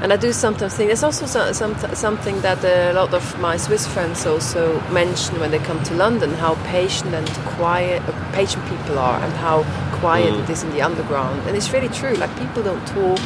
And 0.00 0.12
I 0.12 0.16
do 0.16 0.32
sometimes 0.32 0.74
think 0.76 0.88
there's 0.90 1.02
also 1.02 1.26
some, 1.26 1.52
some, 1.54 1.94
something 1.94 2.40
that 2.42 2.64
a 2.64 2.92
lot 2.92 3.12
of 3.12 3.38
my 3.40 3.56
Swiss 3.56 3.84
friends 3.86 4.26
also 4.26 4.80
mention 4.92 5.40
when 5.40 5.50
they 5.50 5.58
come 5.58 5.82
to 5.84 5.94
London 5.94 6.30
how 6.34 6.54
patient 6.66 7.12
and 7.14 7.28
quiet, 7.56 8.00
uh, 8.08 8.12
patient 8.32 8.64
people 8.68 8.98
are, 8.98 9.18
and 9.20 9.32
how 9.34 9.64
quiet 10.00 10.32
Mm. 10.32 10.44
it 10.44 10.50
is 10.50 10.62
in 10.62 10.70
the 10.70 10.82
underground. 10.82 11.40
And 11.48 11.56
it's 11.56 11.72
really 11.72 11.88
true. 11.88 12.14
Like 12.14 12.30
people 12.38 12.62
don't 12.62 12.86
talk, 12.86 13.18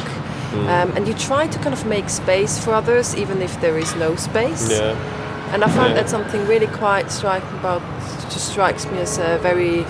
Mm. 0.53 0.67
um, 0.67 0.97
and 0.97 1.07
you 1.07 1.13
try 1.13 1.47
to 1.47 1.59
kind 1.59 1.73
of 1.73 1.85
make 1.85 2.09
space 2.09 2.57
for 2.63 2.73
others, 2.73 3.15
even 3.15 3.41
if 3.41 3.59
there 3.61 3.77
is 3.77 3.95
no 3.95 4.15
space. 4.15 4.69
Yeah, 4.71 4.95
And 5.53 5.63
I 5.63 5.67
find 5.67 5.89
Yeah. 5.93 6.01
that 6.01 6.09
something 6.09 6.47
really 6.47 6.67
quite 6.67 7.11
striking 7.11 7.57
about. 7.59 7.81
Just 8.33 8.49
strikes 8.49 8.85
me 8.87 8.97
as 9.01 9.19
uh, 9.19 9.37
very 9.43 9.85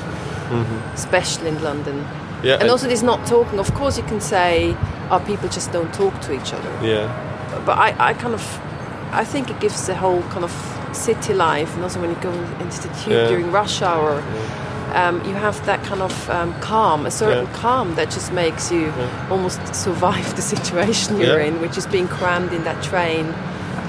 special 0.96 1.48
in 1.48 1.64
London. 1.64 2.06
Yeah, 2.44 2.58
And 2.62 2.70
also, 2.70 2.88
this 2.88 3.02
not 3.02 3.26
talking. 3.26 3.60
Of 3.60 3.74
course, 3.74 3.98
you 3.98 4.04
can 4.08 4.20
say, 4.22 4.76
"Oh, 5.10 5.20
people 5.26 5.48
just 5.50 5.72
don't 5.72 5.94
talk 5.94 6.14
to 6.22 6.34
each 6.34 6.54
other." 6.54 6.70
yeah, 6.82 7.08
but 7.66 7.78
I, 7.78 8.10
I 8.10 8.14
kind 8.14 8.34
of 8.34 8.60
I 9.22 9.24
think 9.26 9.50
it 9.50 9.60
gives 9.60 9.86
the 9.88 9.96
whole 9.96 10.22
kind 10.34 10.44
of 10.44 10.52
city 10.92 11.34
life 11.34 11.74
and 11.76 11.84
also 11.84 12.00
when 12.02 12.10
you 12.10 12.16
go 12.22 12.32
into 12.60 12.82
the 12.82 12.90
tube 13.00 13.14
Yeah. 13.14 13.28
during 13.28 13.52
rush 13.52 13.82
hour 13.82 14.24
um, 14.94 15.24
you 15.28 15.34
have 15.36 15.64
that 15.66 15.84
kind 15.84 16.02
of 16.02 16.30
um, 16.30 16.54
calm 16.62 17.06
a 17.06 17.12
certain 17.12 17.46
Yeah. 17.46 17.62
calm 17.62 17.96
that 17.96 18.10
just 18.12 18.32
makes 18.34 18.72
you 18.72 18.92
almost 19.30 19.60
survive 19.76 20.36
the 20.36 20.42
situation 20.56 21.18
you're 21.18 21.40
Yeah. 21.40 21.48
in 21.48 21.62
which 21.62 21.78
is 21.78 21.86
being 21.88 22.08
crammed 22.08 22.54
in 22.54 22.64
that 22.64 22.82
train 22.84 23.26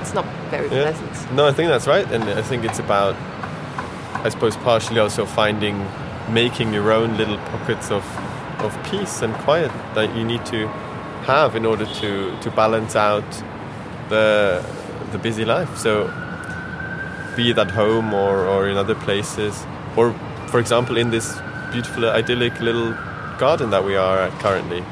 it's 0.00 0.12
not 0.14 0.26
very 0.50 0.68
yeah. 0.68 0.82
pleasant 0.92 1.32
No, 1.32 1.46
I 1.48 1.52
think 1.52 1.68
that's 1.70 1.86
right, 1.86 2.06
and 2.12 2.24
I 2.24 2.42
think 2.42 2.64
it's 2.64 2.78
about, 2.78 3.14
I 4.26 4.28
suppose, 4.30 4.56
partially 4.58 5.00
also 5.00 5.24
finding, 5.24 5.76
making 6.28 6.74
your 6.74 6.92
own 6.92 7.16
little 7.16 7.38
pockets 7.52 7.90
of, 7.90 8.04
of 8.64 8.72
peace 8.90 9.22
and 9.22 9.34
quiet 9.46 9.70
that 9.94 10.16
you 10.16 10.24
need 10.24 10.44
to 10.46 10.66
have 11.26 11.54
in 11.56 11.64
order 11.64 11.86
to, 11.86 12.38
to 12.40 12.50
balance 12.50 12.96
out 12.96 13.28
the 14.08 14.64
the 15.14 15.18
busy 15.18 15.44
life. 15.44 15.78
So, 15.78 16.10
be 17.36 17.50
it 17.50 17.58
at 17.58 17.70
home 17.70 18.12
or, 18.12 18.44
or 18.46 18.68
in 18.68 18.76
other 18.76 18.94
places, 18.94 19.64
or 19.96 20.12
for 20.48 20.58
example, 20.60 20.96
in 20.96 21.10
this 21.10 21.38
beautiful, 21.72 22.04
idyllic 22.06 22.60
little 22.60 22.92
garden 23.38 23.70
that 23.70 23.84
we 23.84 23.96
are 23.96 24.18
at 24.18 24.32
currently, 24.40 24.84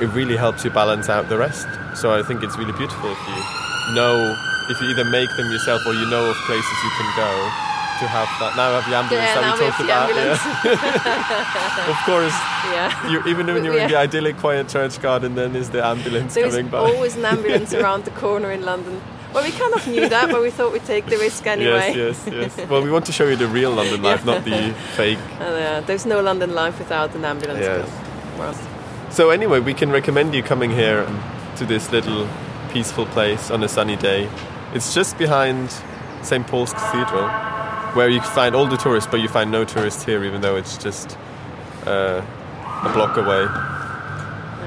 it 0.00 0.08
really 0.18 0.36
helps 0.36 0.64
you 0.64 0.70
balance 0.70 1.08
out 1.08 1.28
the 1.28 1.38
rest. 1.38 1.68
So 1.94 2.12
I 2.12 2.22
think 2.22 2.42
it's 2.42 2.56
really 2.58 2.72
beautiful 2.72 3.10
if 3.10 3.20
you 3.28 3.94
know, 3.94 4.34
if 4.70 4.80
you 4.80 4.88
either 4.88 5.04
make 5.04 5.30
them 5.36 5.50
yourself 5.52 5.86
or 5.86 5.94
you 5.94 6.06
know 6.10 6.30
of 6.30 6.36
places 6.48 6.76
you 6.84 6.90
can 6.98 7.08
go 7.16 7.75
to 8.00 8.06
have 8.06 8.28
that. 8.40 8.56
Now 8.56 8.70
I 8.70 8.80
have 8.80 8.88
the 8.90 8.96
ambulance 8.96 9.28
Yeah, 9.28 9.34
that 9.34 9.46
now 9.46 9.54
we 9.56 9.64
we 9.64 9.70
talked 9.70 9.80
about. 9.80 10.08
yeah. 10.14 11.90
of 11.92 11.98
course, 12.04 12.36
yeah 12.76 13.10
you, 13.10 13.18
even 13.26 13.46
when 13.46 13.64
you're 13.64 13.78
in 13.78 13.88
the 13.90 13.96
idyllic, 13.96 14.36
quiet 14.38 14.68
church 14.68 15.00
garden, 15.00 15.34
then 15.34 15.56
is 15.56 15.70
the 15.70 15.84
ambulance 15.84 16.34
there 16.34 16.48
coming 16.50 16.68
by. 16.68 16.78
always 16.78 17.16
an 17.16 17.24
ambulance 17.24 17.72
around 17.80 18.04
the 18.04 18.10
corner 18.12 18.50
in 18.50 18.64
London 18.64 19.00
Well, 19.34 19.44
we 19.44 19.50
kind 19.50 19.74
of 19.74 19.86
knew 19.86 20.08
that, 20.08 20.30
but 20.30 20.40
we 20.40 20.50
thought 20.50 20.72
we'd 20.72 20.84
take 20.86 21.04
the 21.06 21.18
risk 21.18 21.46
anyway. 21.46 21.92
Yes, 21.94 22.24
yes, 22.26 22.56
yes. 22.56 22.68
well, 22.70 22.82
we 22.82 22.90
want 22.90 23.04
to 23.06 23.12
show 23.12 23.26
you 23.28 23.36
the 23.36 23.48
real 23.48 23.70
London 23.70 24.00
life, 24.02 24.24
not 24.24 24.44
the 24.44 24.72
fake. 24.96 25.18
And, 25.40 25.54
uh, 25.84 25.86
there's 25.86 26.06
no 26.06 26.20
London 26.22 26.54
life 26.54 26.78
without 26.78 27.14
an 27.14 27.24
ambulance. 27.24 27.60
Yes. 27.60 28.56
So 29.10 29.30
anyway, 29.30 29.60
we 29.60 29.74
can 29.74 29.90
recommend 29.90 30.34
you 30.34 30.42
coming 30.42 30.70
here 30.70 31.06
to 31.56 31.64
this 31.66 31.92
little 31.92 32.26
peaceful 32.72 33.06
place 33.06 33.50
on 33.50 33.62
a 33.62 33.68
sunny 33.68 33.96
day. 33.96 34.28
It's 34.74 34.94
just 34.94 35.18
behind 35.18 35.68
St. 36.22 36.46
Paul's 36.46 36.72
Cathedral, 36.72 37.28
where 37.96 38.08
you 38.08 38.20
find 38.20 38.54
all 38.54 38.66
the 38.66 38.76
tourists, 38.76 39.10
but 39.10 39.20
you 39.20 39.28
find 39.28 39.50
no 39.50 39.64
tourists 39.64 40.04
here, 40.04 40.22
even 40.24 40.40
though 40.42 40.56
it's 40.56 40.76
just 40.76 41.16
uh, 41.86 42.22
a 42.84 42.92
block 42.92 43.16
away. 43.16 43.46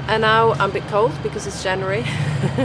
And 0.08 0.22
now 0.22 0.52
I'm 0.54 0.70
a 0.70 0.72
bit 0.72 0.86
cold 0.88 1.12
because 1.22 1.46
it's 1.46 1.62
January. 1.62 2.04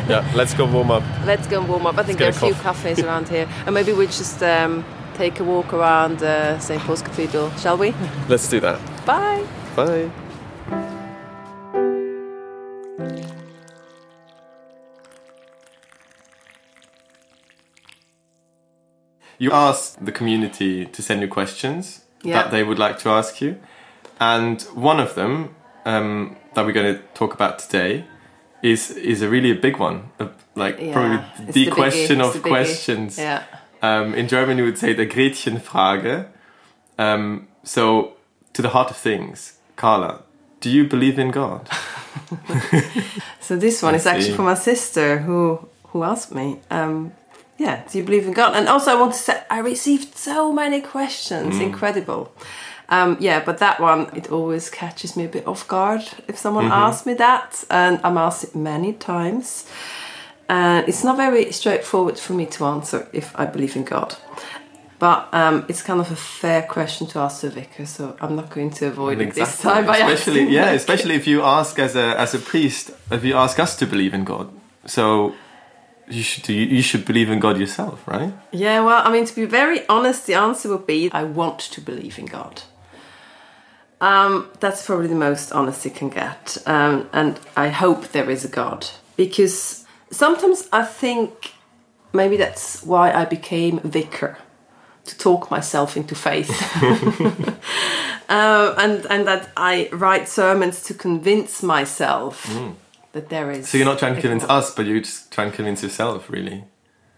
Yeah, 0.08 0.30
let's 0.34 0.54
go 0.54 0.66
warm 0.66 0.90
up. 0.90 1.04
Let's 1.26 1.48
go 1.48 1.60
and 1.60 1.68
warm 1.70 1.86
up. 1.86 1.98
I 1.98 2.04
think 2.04 2.18
there 2.18 2.30
are 2.30 2.32
a 2.32 2.34
few 2.34 2.54
cafes 2.54 3.00
around 3.06 3.28
here. 3.28 3.48
And 3.66 3.74
maybe 3.74 3.92
we 3.92 4.06
just 4.06 4.42
um, 4.42 4.86
take 5.16 5.42
a 5.42 5.44
walk 5.44 5.74
around 5.74 6.24
uh, 6.24 6.58
St. 6.60 6.82
Paul's 6.82 7.02
Cathedral, 7.02 7.52
shall 7.58 7.78
we? 7.78 7.94
Let's 8.30 8.48
do 8.50 8.62
that. 8.62 8.80
Bye. 9.06 9.46
Bye. 9.76 10.10
You 19.38 19.52
asked 19.52 20.06
the 20.06 20.12
community 20.12 20.86
to 20.86 21.02
send 21.02 21.22
you 21.22 21.28
questions 21.28 22.02
Yeah. 22.24 22.42
that 22.44 22.52
they 22.52 22.64
would 22.64 22.80
like 22.80 22.98
to 23.00 23.10
ask 23.10 23.42
you, 23.42 23.58
and 24.20 24.62
one 24.74 25.00
of 25.00 25.16
them 25.16 25.56
um, 25.86 26.36
that 26.54 26.66
we're 26.66 26.72
going 26.74 26.96
to 26.96 27.02
talk 27.14 27.34
about 27.34 27.60
today 27.60 28.06
is 28.64 28.92
is 28.92 29.22
a 29.22 29.30
really 29.30 29.52
a 29.52 29.56
big 29.56 29.78
one, 29.78 30.10
like 30.56 30.78
probably 30.92 31.20
it's 31.40 31.54
the, 31.54 31.68
question 31.68 32.20
it's 32.22 32.28
of 32.36 32.42
the 32.42 32.50
questions. 32.50 33.18
Yeah. 33.18 33.44
Um, 33.82 34.16
in 34.16 34.28
German, 34.28 34.58
you 34.58 34.64
would 34.64 34.78
say 34.78 34.94
the 34.94 35.06
Gretchenfrage. 35.06 36.28
Um, 36.98 37.48
so, 37.64 38.14
to 38.54 38.62
the 38.62 38.70
heart 38.70 38.90
of 38.90 38.98
things, 38.98 39.60
Carla, 39.76 40.24
do 40.62 40.70
you 40.70 40.88
believe 40.88 41.20
in 41.20 41.30
God? 41.32 41.70
So 43.46 43.56
this 43.56 43.84
one 43.84 43.94
I 43.94 43.98
is 43.98 44.08
actually 44.08 44.34
for 44.34 44.42
my 44.42 44.56
sister 44.56 45.20
who 45.20 45.60
who 45.92 46.04
asked 46.04 46.34
me. 46.34 46.60
Um, 46.72 47.12
yeah, 47.58 47.84
do 47.90 47.98
you 47.98 48.04
believe 48.04 48.26
in 48.26 48.34
God? 48.34 48.56
And 48.56 48.68
also, 48.68 48.92
I 48.92 49.00
want 49.00 49.14
to 49.14 49.20
say 49.20 49.44
I 49.50 49.60
received 49.60 50.18
so 50.18 50.52
many 50.52 50.82
questions, 50.82 51.60
incredible. 51.60 52.32
Um, 52.90 53.18
yeah, 53.20 53.44
but 53.44 53.58
that 53.60 53.80
one 53.80 54.16
it 54.16 54.32
always 54.32 54.70
catches 54.70 55.16
me 55.16 55.26
a 55.26 55.28
bit 55.28 55.48
off 55.48 55.68
guard 55.68 56.04
if 56.28 56.38
someone 56.38 56.66
asks 56.66 57.06
me 57.06 57.14
that, 57.16 57.64
and 57.70 58.00
I'm 58.04 58.18
asked 58.18 58.44
it 58.44 58.56
many 58.56 58.94
times. 58.94 59.68
And 60.48 60.88
it's 60.88 61.04
not 61.04 61.18
very 61.18 61.52
straightforward 61.52 62.20
for 62.20 62.34
me 62.34 62.46
to 62.46 62.66
answer 62.66 63.08
if 63.12 63.38
I 63.40 63.46
believe 63.46 63.76
in 63.76 63.84
God. 63.84 64.16
But 65.00 65.28
um, 65.34 65.66
it's 65.68 65.82
kind 65.82 66.00
of 66.00 66.12
a 66.12 66.16
fair 66.16 66.62
question 66.62 67.08
to 67.08 67.20
ask 67.20 67.42
the 67.42 67.50
vicar, 67.50 67.86
so 67.86 68.16
I'm 68.22 68.36
not 68.36 68.50
going 68.50 68.70
to 68.72 68.88
avoid 68.88 69.20
it 69.20 69.34
this 69.34 69.62
time 69.62 69.86
by 69.86 69.98
especially 69.98 70.48
yeah, 70.50 70.72
especially 70.72 71.16
if 71.16 71.26
you 71.26 71.42
ask 71.42 71.80
as 71.80 71.96
a 71.96 72.20
as 72.20 72.34
a 72.34 72.40
priest, 72.40 72.92
if 73.12 73.24
you 73.24 73.36
ask 73.36 73.60
us 73.60 73.76
to 73.78 73.86
believe 73.86 74.14
in 74.14 74.24
God. 74.24 74.50
So 74.86 75.34
you 76.08 76.22
should 76.24 76.48
you, 76.50 76.66
you 76.66 76.82
should 76.82 77.06
believe 77.06 77.30
in 77.30 77.40
God 77.40 77.58
yourself, 77.58 78.08
right? 78.08 78.34
Yeah, 78.52 78.84
well, 78.84 79.02
I 79.06 79.12
mean, 79.12 79.26
to 79.26 79.36
be 79.36 79.46
very 79.46 79.88
honest, 79.88 80.28
the 80.28 80.36
answer 80.36 80.70
would 80.70 80.86
be 80.86 81.10
I 81.12 81.24
want 81.24 81.60
to 81.60 81.82
believe 81.82 82.20
in 82.20 82.26
God. 82.26 82.64
Um, 84.02 84.50
that's 84.60 84.86
probably 84.86 85.08
the 85.08 85.16
most 85.16 85.52
honest 85.52 85.86
you 85.86 85.92
can 85.92 86.10
get. 86.10 86.58
Um, 86.66 87.10
and 87.14 87.40
I 87.56 87.70
hope 87.70 88.10
there 88.10 88.30
is 88.30 88.46
a 88.46 88.50
God. 88.50 88.88
Because 89.16 89.86
sometimes 90.12 90.68
I 90.72 90.84
think 90.84 91.54
maybe 92.14 92.38
that's 92.38 92.84
why 92.84 93.12
I 93.12 93.26
became 93.26 93.80
vicar, 93.80 94.38
to 95.06 95.18
talk 95.18 95.50
myself 95.50 95.96
into 95.96 96.16
faith. 96.16 96.52
um, 96.84 97.56
and, 98.30 99.06
and 99.06 99.28
that 99.28 99.50
I 99.56 99.90
write 99.92 100.28
sermons 100.28 100.84
to 100.84 100.94
convince 100.94 101.64
myself 101.64 102.46
that 103.16 103.30
there 103.30 103.50
is. 103.50 103.70
So 103.70 103.78
you're 103.78 103.88
not 103.88 103.98
trying 103.98 104.16
to 104.16 104.22
convince 104.22 104.44
us, 104.44 104.76
but 104.76 104.86
you're 104.86 105.00
just 105.00 105.32
trying 105.32 105.50
to 105.50 105.56
convince 105.56 105.82
yourself, 105.82 106.30
really. 106.30 106.66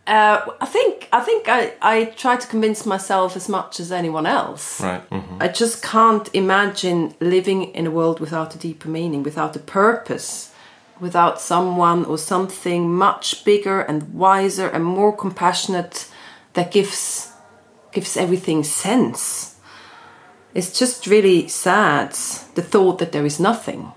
Uh, 0.06 0.40
I 0.62 0.66
think 0.66 1.10
I 1.12 1.20
think 1.20 1.50
I, 1.50 1.74
I 1.82 2.06
try 2.06 2.38
to 2.38 2.48
convince 2.48 2.86
myself 2.86 3.36
as 3.36 3.50
much 3.50 3.82
as 3.82 3.92
anyone 3.92 4.26
else. 4.26 4.80
Right. 4.80 5.02
hmm 5.12 5.42
I 5.42 5.50
just 5.50 5.84
can't 5.84 6.30
imagine 6.34 7.14
living 7.20 7.60
in 7.76 7.86
a 7.86 7.92
world 7.92 8.20
without 8.20 8.56
a 8.56 8.58
deeper 8.58 8.88
meaning, 8.88 9.24
without 9.24 9.56
a 9.56 9.60
purpose, 9.60 10.54
without 11.02 11.42
someone 11.42 12.06
or 12.06 12.18
something 12.18 12.94
much 12.94 13.44
bigger 13.44 13.82
and 13.82 14.14
wiser 14.14 14.68
and 14.70 14.86
more 14.86 15.14
compassionate 15.16 16.08
that 16.54 16.72
gives 16.72 17.34
gives 17.92 18.16
everything 18.16 18.64
sense. 18.64 19.56
It's 20.54 20.72
just 20.80 21.08
really 21.08 21.48
sad 21.48 22.12
the 22.56 22.62
thought 22.62 23.00
that 23.00 23.12
there 23.12 23.26
is 23.26 23.40
nothing. 23.40 23.92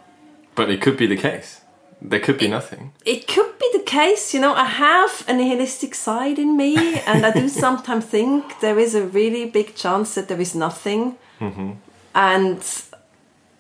But 0.55 0.71
it 0.71 0.83
could 0.83 0.97
be 0.97 1.07
the 1.07 1.17
case. 1.17 1.60
There 2.03 2.21
could 2.21 2.39
be 2.39 2.49
nothing. 2.49 2.93
It 3.05 3.27
could 3.27 3.59
be 3.59 3.69
the 3.73 3.83
case, 3.83 4.33
you 4.33 4.41
know. 4.41 4.55
I 4.55 4.65
have 4.65 5.25
a 5.29 5.33
nihilistic 5.33 5.95
side 5.95 6.39
in 6.39 6.57
me, 6.57 7.01
and 7.01 7.27
I 7.27 7.31
do 7.31 7.49
sometimes 7.65 8.07
think 8.07 8.61
there 8.61 8.79
is 8.79 8.95
a 8.95 9.05
really 9.05 9.47
big 9.47 9.75
chance 9.75 10.15
that 10.15 10.29
there 10.29 10.41
is 10.41 10.55
nothing. 10.55 11.17
Mm-hmm. 11.41 11.73
And 12.15 12.63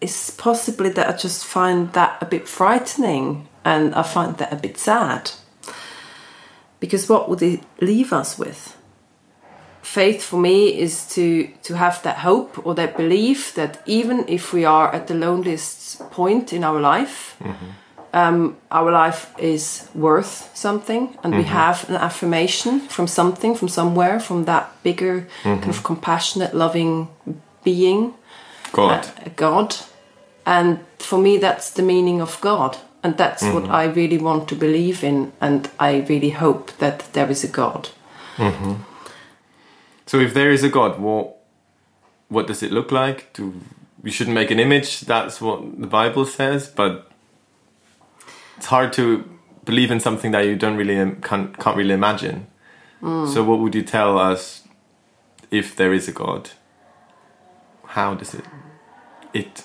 it's 0.01 0.31
possibly 0.31 0.91
that 0.91 1.09
I 1.09 1.17
just 1.17 1.45
find 1.45 1.93
that 1.93 2.23
a 2.23 2.27
bit 2.27 2.49
frightening 2.49 3.49
and 3.65 3.95
I 3.95 4.03
find 4.03 4.37
that 4.39 4.53
a 4.53 4.57
bit 4.57 4.79
sad. 4.79 5.33
Because 6.79 7.09
what 7.09 7.29
would 7.29 7.43
it 7.43 7.61
leave 7.81 8.13
us 8.13 8.39
with? 8.39 8.77
Faith 9.83 10.23
for 10.23 10.39
me 10.39 10.79
is 10.79 11.07
to, 11.15 11.51
to 11.63 11.77
have 11.77 12.03
that 12.03 12.19
hope 12.19 12.65
or 12.67 12.75
that 12.75 12.97
belief 12.97 13.55
that 13.55 13.83
even 13.87 14.27
if 14.29 14.53
we 14.53 14.65
are 14.65 14.95
at 14.95 15.09
the 15.09 15.15
loneliest 15.15 15.99
point 16.11 16.53
in 16.53 16.65
our 16.65 16.81
life, 16.81 17.37
mm-hmm. 17.41 17.71
Um, 18.13 18.57
our 18.71 18.91
life 18.91 19.33
is 19.39 19.89
worth 19.95 20.51
something 20.55 21.17
and 21.23 21.35
we 21.35 21.43
mm-hmm. 21.43 21.53
have 21.53 21.89
an 21.89 21.97
affirmation 21.97 22.81
from 22.81 23.07
something, 23.07 23.55
from 23.55 23.69
somewhere, 23.69 24.19
from 24.21 24.45
that 24.45 24.71
bigger, 24.83 25.27
kind 25.43 25.65
of 25.65 25.77
mm-hmm. 25.77 25.85
compassionate, 25.85 26.55
loving 26.55 27.09
being 27.63 28.15
God. 28.73 29.11
a 29.25 29.31
God. 29.31 29.77
And 30.45 30.81
for 30.99 31.19
me, 31.19 31.39
that's 31.39 31.71
the 31.71 31.83
meaning 31.83 32.21
of 32.21 32.41
God. 32.41 32.79
And 33.03 33.17
that's 33.17 33.43
what 33.43 33.65
mm-hmm. 33.65 33.73
I 33.73 33.85
really 33.85 34.19
want 34.19 34.49
to 34.49 34.55
believe 34.55 35.03
in. 35.05 35.33
And 35.41 35.71
I 35.79 36.01
really 36.09 36.31
hope 36.31 36.73
that 36.79 37.13
there 37.13 37.31
is 37.31 37.45
a 37.45 37.49
God. 37.49 37.89
So 40.07 40.19
if 40.19 40.35
there 40.35 40.51
is 40.51 40.65
a 40.65 40.69
God, 40.69 40.99
what 40.99 41.37
what 42.29 42.47
does 42.47 42.63
it 42.63 42.73
look 42.73 42.91
like? 42.93 43.33
Do 43.33 43.61
we 44.03 44.11
shouldn't 44.11 44.35
make 44.35 44.51
an 44.51 44.61
image? 44.61 45.01
That's 45.01 45.41
what 45.41 45.81
the 45.81 45.87
Bible 45.87 46.25
says, 46.25 46.69
but 46.69 47.10
it's 48.61 48.67
hard 48.67 48.93
to 48.93 49.25
believe 49.65 49.91
in 49.91 50.01
something 50.01 50.33
that 50.33 50.45
you 50.45 50.55
don't 50.55 50.77
really 50.77 51.17
can't 51.23 51.57
can't 51.59 51.77
really 51.79 51.95
imagine. 51.95 52.47
So 53.03 53.43
what 53.43 53.59
would 53.61 53.75
you 53.75 53.83
tell 53.83 54.19
us 54.19 54.69
if 55.51 55.75
there 55.77 55.95
is 55.95 56.09
a 56.09 56.13
God? 56.13 56.51
How 57.97 58.13
does 58.15 58.35
it 58.35 58.45
it 59.33 59.63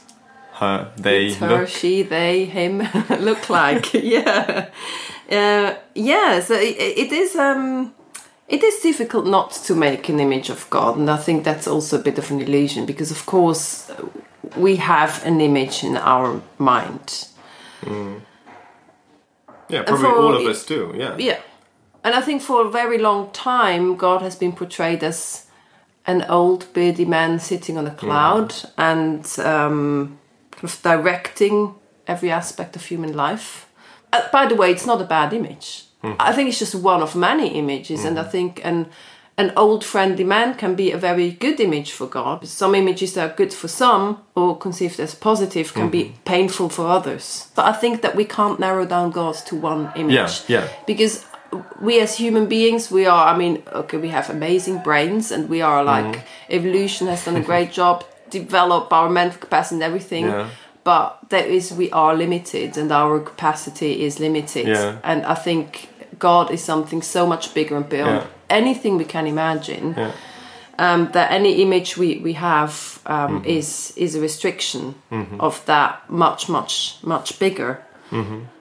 her 0.53 0.93
they 0.95 1.25
It's 1.25 1.35
her, 1.39 1.49
look? 1.49 1.67
she, 1.67 2.03
they, 2.03 2.45
him 2.45 2.73
look 3.19 3.49
like. 3.49 3.93
yeah. 4.15 4.69
Uh, 5.29 5.73
yeah, 5.93 6.39
so 6.39 6.53
it, 6.53 6.77
it 7.03 7.11
is. 7.11 7.35
Um, 7.35 7.93
it 8.47 8.63
is 8.63 8.79
difficult 8.79 9.25
not 9.25 9.51
to 9.67 9.75
make 9.75 10.07
an 10.07 10.19
image 10.21 10.49
of 10.49 10.69
God, 10.69 10.97
and 10.97 11.09
I 11.09 11.17
think 11.17 11.43
that's 11.43 11.67
also 11.67 11.99
a 11.99 12.03
bit 12.03 12.17
of 12.17 12.31
an 12.31 12.39
illusion 12.39 12.85
because, 12.85 13.11
of 13.11 13.25
course, 13.25 13.91
we 14.55 14.77
have 14.77 15.25
an 15.25 15.41
image 15.41 15.83
in 15.83 15.97
our 15.97 16.41
mind. 16.57 17.27
Yeah, 19.69 19.83
probably 19.83 20.03
for- 20.05 20.15
all 20.17 20.35
of 20.35 20.45
us 20.45 20.65
do. 20.65 20.93
Yeah. 20.95 21.15
Yeah. 21.17 21.39
And 22.03 22.13
I 22.13 22.21
think 22.21 22.41
for 22.41 22.65
a 22.67 22.69
very 22.69 22.97
long 22.99 23.31
time, 23.31 23.95
God 23.95 24.21
has 24.21 24.35
been 24.35 24.51
portrayed 24.53 25.03
as 25.03 25.47
an 26.05 26.21
old 26.29 26.71
beardy 26.73 27.05
man 27.05 27.39
sitting 27.39 27.77
on 27.77 27.87
a 27.87 27.91
cloud 27.91 28.53
and 28.77 29.25
um, 29.39 30.19
kind 30.51 30.63
of 30.63 30.79
directing 30.83 31.73
every 32.05 32.29
aspect 32.31 32.75
of 32.75 32.85
human 32.85 33.13
life. 33.13 33.65
Uh, 34.13 34.21
by 34.31 34.45
the 34.45 34.53
way, 34.55 34.69
it's 34.71 34.85
not 34.85 35.01
a 35.01 35.05
bad 35.05 35.33
image. 35.33 35.81
I 36.19 36.33
think 36.33 36.49
it's 36.49 36.59
just 36.59 36.75
one 36.75 37.01
of 37.01 37.15
many 37.15 37.47
images, 37.57 38.05
and 38.05 38.19
I 38.19 38.23
think 38.23 38.61
an 38.63 38.85
an 39.37 39.51
old 39.57 39.83
friendly 39.83 40.23
man 40.23 40.55
can 40.55 40.75
be 40.75 40.91
a 40.91 40.97
very 40.97 41.31
good 41.31 41.59
image 41.59 41.91
for 41.91 42.07
God. 42.07 42.47
Some 42.47 42.73
images 42.73 43.13
that 43.13 43.31
are 43.31 43.35
good 43.35 43.53
for 43.53 43.67
some 43.67 44.21
or 44.33 44.57
conceived 44.57 44.99
as 44.99 45.13
positive 45.13 45.73
can 45.73 45.89
be 45.89 46.03
mm-hmm. 46.05 46.23
painful 46.23 46.69
for 46.69 46.87
others. 46.87 47.49
But 47.53 47.65
I 47.65 47.73
think 47.73 48.01
that 48.01 48.15
we 48.15 48.23
can't 48.23 48.59
narrow 48.59 48.85
down 48.85 49.11
God 49.11 49.35
to 49.47 49.55
one 49.57 49.91
image 49.95 50.13
Yeah, 50.15 50.29
yeah. 50.47 50.67
because 50.87 51.25
we 51.79 51.99
as 51.99 52.17
human 52.17 52.47
beings 52.47 52.91
we 52.91 53.05
are 53.05 53.27
i 53.33 53.37
mean 53.37 53.63
okay 53.71 53.97
we 53.97 54.09
have 54.09 54.29
amazing 54.29 54.77
brains 54.79 55.31
and 55.31 55.47
we 55.47 55.61
are 55.61 55.83
like 55.83 56.05
mm-hmm. 56.05 56.21
evolution 56.49 57.07
has 57.07 57.23
done 57.23 57.37
a 57.37 57.41
great 57.41 57.71
job 57.79 58.03
develop 58.29 58.91
our 58.91 59.09
mental 59.09 59.39
capacity 59.39 59.75
and 59.75 59.83
everything 59.83 60.25
Yeah. 60.25 60.49
but 60.83 61.19
that 61.29 61.45
is 61.47 61.71
we 61.71 61.89
are 61.91 62.13
limited 62.13 62.77
and 62.77 62.91
our 62.91 63.19
capacity 63.19 64.03
is 64.03 64.19
limited 64.19 64.67
Yeah. 64.67 64.97
and 65.03 65.25
i 65.25 65.35
think 65.35 65.89
God 66.17 66.49
is 66.51 66.63
something 66.63 67.01
so 67.01 67.27
much 67.27 67.53
bigger 67.53 67.75
and 67.75 67.89
beyond 67.89 68.21
Yeah. 68.21 68.27
Anything 68.49 68.97
we 68.97 69.05
can 69.05 69.27
imagine. 69.27 69.93
Yeah. 69.97 70.11
Um, 70.77 71.09
that 71.13 71.31
any 71.31 71.61
image 71.61 71.95
we 71.97 72.19
we 72.23 72.33
have 72.33 72.71
um, 73.05 73.15
Mm-hmm. 73.39 73.45
is 73.57 73.93
is 73.95 74.15
a 74.15 74.19
restriction 74.21 74.95
of 75.39 75.63
that 75.65 76.09
much 76.09 76.49
much 76.49 76.97
much 77.01 77.39
bigger. 77.39 77.77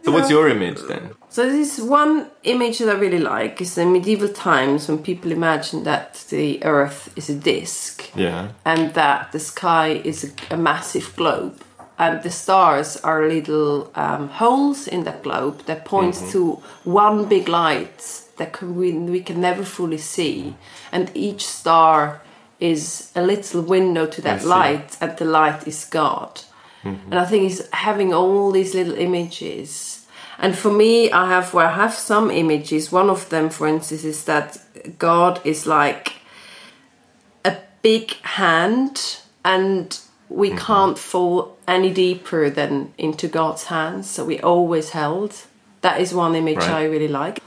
So 0.04 0.12
what's 0.12 0.30
your 0.30 0.48
image 0.48 0.80
then? 0.88 1.10
So 1.28 1.42
this 1.50 1.78
is 1.78 1.84
one 1.84 2.26
image 2.42 2.78
that 2.78 2.88
I 2.88 2.98
really 2.98 3.18
like 3.18 3.60
is 3.60 3.74
the 3.74 3.84
medieval 3.84 4.28
times 4.28 4.88
when 4.88 4.98
people 5.02 5.32
imagine 5.32 5.84
that 5.84 6.24
the 6.30 6.58
Earth 6.64 7.12
is 7.16 7.28
a 7.30 7.34
disc 7.34 8.10
Yeah. 8.16 8.48
and 8.64 8.94
that 8.94 9.32
the 9.32 9.38
sky 9.38 10.00
is 10.04 10.24
a, 10.24 10.54
a 10.54 10.56
massive 10.56 11.14
globe 11.16 11.56
and 11.98 12.22
the 12.22 12.30
stars 12.30 12.96
are 12.98 13.28
little 13.28 13.90
um, 13.94 14.28
holes 14.28 14.88
in 14.88 15.04
that 15.04 15.22
globe 15.22 15.64
that 15.66 15.84
points 15.84 16.20
mm-hmm. 16.20 16.32
to 16.32 16.62
one 16.84 17.26
big 17.26 17.48
light 17.48 18.22
that 18.36 18.52
can, 18.52 18.74
we, 18.74 18.92
we 18.92 19.20
can 19.20 19.40
never 19.40 19.64
fully 19.64 19.98
see. 19.98 20.42
Mm-hmm. 20.42 20.56
And 20.92 21.10
each 21.14 21.46
star 21.46 22.22
is 22.60 23.12
a 23.14 23.22
little 23.22 23.62
window 23.62 24.06
to 24.06 24.22
that 24.22 24.44
light 24.44 24.96
and 25.00 25.16
the 25.18 25.24
light 25.24 25.66
is 25.68 25.84
god. 25.84 26.40
Mm-hmm. 26.82 27.12
And 27.12 27.18
i 27.18 27.24
think 27.24 27.50
it's 27.50 27.68
having 27.72 28.12
all 28.12 28.50
these 28.50 28.74
little 28.74 28.94
images. 28.94 30.06
And 30.38 30.56
for 30.56 30.72
me 30.72 31.10
i 31.10 31.28
have 31.28 31.54
well 31.54 31.68
i 31.68 31.72
have 31.72 31.94
some 31.94 32.30
images. 32.30 32.92
One 32.92 33.10
of 33.10 33.28
them 33.28 33.50
for 33.50 33.66
instance 33.66 34.04
is 34.04 34.24
that 34.24 34.58
god 34.98 35.40
is 35.44 35.66
like 35.66 36.14
a 37.44 37.56
big 37.82 38.12
hand 38.22 39.18
and 39.44 39.98
we 40.28 40.50
mm-hmm. 40.50 40.58
can't 40.58 40.98
fall 40.98 41.56
any 41.68 41.92
deeper 41.92 42.50
than 42.50 42.92
into 42.98 43.28
God's 43.28 43.64
hands. 43.64 44.08
So 44.10 44.24
we 44.24 44.40
always 44.40 44.90
held. 44.90 45.34
That 45.80 46.00
is 46.00 46.14
one 46.14 46.34
image 46.34 46.58
Right. 46.58 46.70
I 46.70 46.84
really 46.84 47.08
like. 47.08 47.40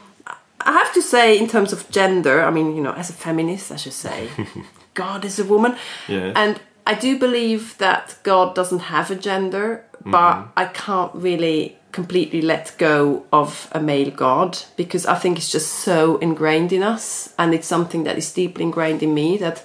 I 0.62 0.72
have 0.72 0.94
to 0.94 1.02
say, 1.02 1.38
in 1.38 1.48
terms 1.48 1.72
of 1.72 1.90
gender, 1.90 2.44
I 2.44 2.52
mean, 2.52 2.76
you 2.76 2.82
know, 2.82 2.94
as 2.94 3.10
a 3.10 3.14
feminist, 3.14 3.72
I 3.72 3.78
should 3.78 3.94
say, 3.94 4.30
God 4.94 5.24
is 5.24 5.40
a 5.40 5.46
woman. 5.46 5.78
Yes. 6.08 6.34
And 6.36 6.60
I 6.86 6.94
do 6.94 7.18
believe 7.18 7.78
that 7.78 8.18
God 8.24 8.56
doesn't 8.56 8.80
have 8.80 9.12
a 9.12 9.16
gender, 9.16 9.86
mm-hmm. 10.00 10.12
but 10.12 10.48
I 10.56 10.66
can't 10.66 11.14
really 11.14 11.78
completely 11.92 12.42
let 12.42 12.76
go 12.78 13.26
of 13.32 13.70
a 13.72 13.80
male 13.80 14.12
God 14.12 14.58
because 14.76 15.06
I 15.06 15.16
think 15.16 15.38
it's 15.38 15.52
just 15.52 15.72
so 15.74 16.18
ingrained 16.18 16.72
in 16.72 16.84
us 16.84 17.34
and 17.40 17.54
it's 17.54 17.68
something 17.68 18.04
that 18.04 18.18
is 18.18 18.32
deeply 18.32 18.64
ingrained 18.64 19.02
in 19.02 19.14
me 19.14 19.38
that 19.38 19.64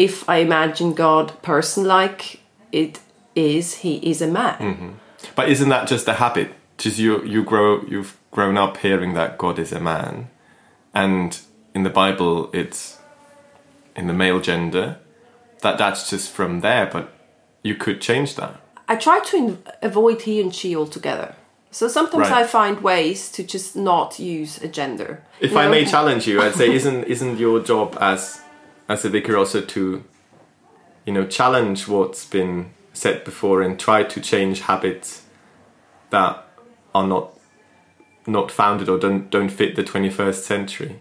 if 0.00 0.26
I 0.28 0.36
imagine 0.38 0.94
God 0.94 1.26
person 1.42 1.84
like 1.84 2.40
it 2.72 3.00
is, 3.34 3.74
he 3.84 3.96
is 4.10 4.22
a 4.22 4.26
man. 4.26 4.58
Mm-hmm. 4.58 4.90
But 5.36 5.50
isn't 5.50 5.68
that 5.68 5.86
just 5.88 6.08
a 6.08 6.14
habit? 6.14 6.48
Just 6.78 6.98
you 6.98 7.22
you 7.24 7.44
grow 7.44 7.82
you've 7.92 8.16
grown 8.30 8.56
up 8.56 8.78
hearing 8.78 9.12
that 9.14 9.36
God 9.36 9.58
is 9.58 9.72
a 9.72 9.80
man, 9.80 10.28
and 10.94 11.38
in 11.74 11.82
the 11.82 11.90
Bible 11.90 12.48
it's 12.54 12.98
in 13.94 14.06
the 14.06 14.14
male 14.14 14.40
gender. 14.40 14.96
That 15.62 15.76
that's 15.76 16.08
just 16.08 16.30
from 16.32 16.60
there, 16.62 16.86
but 16.90 17.12
you 17.62 17.74
could 17.74 18.00
change 18.00 18.36
that. 18.36 18.54
I 18.88 18.96
try 18.96 19.20
to 19.32 19.58
avoid 19.82 20.22
he 20.22 20.40
and 20.40 20.54
she 20.54 20.74
altogether. 20.74 21.34
So 21.70 21.86
sometimes 21.88 22.30
Right. 22.30 22.44
I 22.44 22.46
find 22.46 22.80
ways 22.82 23.30
to 23.32 23.42
just 23.44 23.76
not 23.76 24.18
use 24.18 24.52
a 24.62 24.68
gender. 24.68 25.22
If 25.38 25.52
You 25.52 25.58
I 25.58 25.64
know? 25.64 25.70
may 25.70 25.84
challenge 25.84 26.26
you, 26.26 26.40
I'd 26.42 26.54
say 26.54 26.72
isn't 26.80 27.04
isn't 27.04 27.38
your 27.38 27.60
job 27.60 27.96
as 28.00 28.40
as 28.90 29.04
a 29.04 29.08
vicar 29.08 29.36
also 29.36 29.60
to 29.60 30.04
you 31.06 31.12
know 31.12 31.24
challenge 31.24 31.86
what's 31.86 32.26
been 32.26 32.70
said 32.92 33.24
before 33.24 33.62
and 33.62 33.78
try 33.78 34.02
to 34.02 34.20
change 34.20 34.62
habits 34.62 35.22
that 36.10 36.44
are 36.92 37.06
not 37.06 37.38
not 38.26 38.50
founded 38.50 38.88
or 38.88 38.98
don't 38.98 39.30
don't 39.30 39.48
fit 39.48 39.76
the 39.76 39.84
21st 39.84 40.42
century. 40.42 41.00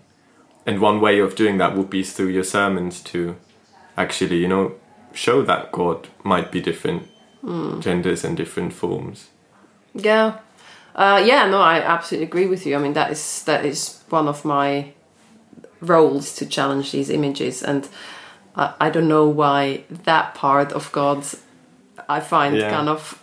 And 0.65 0.79
one 0.79 1.01
way 1.01 1.19
of 1.19 1.35
doing 1.35 1.57
that 1.57 1.75
would 1.75 1.89
be 1.89 2.03
through 2.03 2.27
your 2.27 2.43
sermons 2.43 3.01
to 3.05 3.37
actually, 3.97 4.37
you 4.37 4.47
know, 4.47 4.75
show 5.13 5.41
that 5.41 5.71
God 5.71 6.09
might 6.23 6.51
be 6.51 6.61
different 6.61 7.07
genders 7.79 8.23
and 8.23 8.37
different 8.37 8.73
forms. 8.73 9.29
Yeah, 9.95 10.37
uh, 10.93 11.23
yeah. 11.25 11.47
No, 11.47 11.59
I 11.59 11.79
absolutely 11.81 12.27
agree 12.27 12.45
with 12.45 12.67
you. 12.67 12.75
I 12.75 12.79
mean, 12.79 12.93
that 12.93 13.09
is 13.11 13.43
that 13.45 13.65
is 13.65 14.03
one 14.09 14.27
of 14.27 14.45
my 14.45 14.93
roles 15.81 16.35
to 16.35 16.45
challenge 16.45 16.91
these 16.91 17.09
images, 17.09 17.63
and 17.63 17.87
I, 18.55 18.73
I 18.79 18.89
don't 18.89 19.07
know 19.07 19.27
why 19.27 19.83
that 20.05 20.35
part 20.35 20.71
of 20.73 20.91
God's 20.91 21.41
I 22.07 22.19
find 22.21 22.55
Yeah. 22.57 22.69
kind 22.71 22.89
of. 22.89 23.19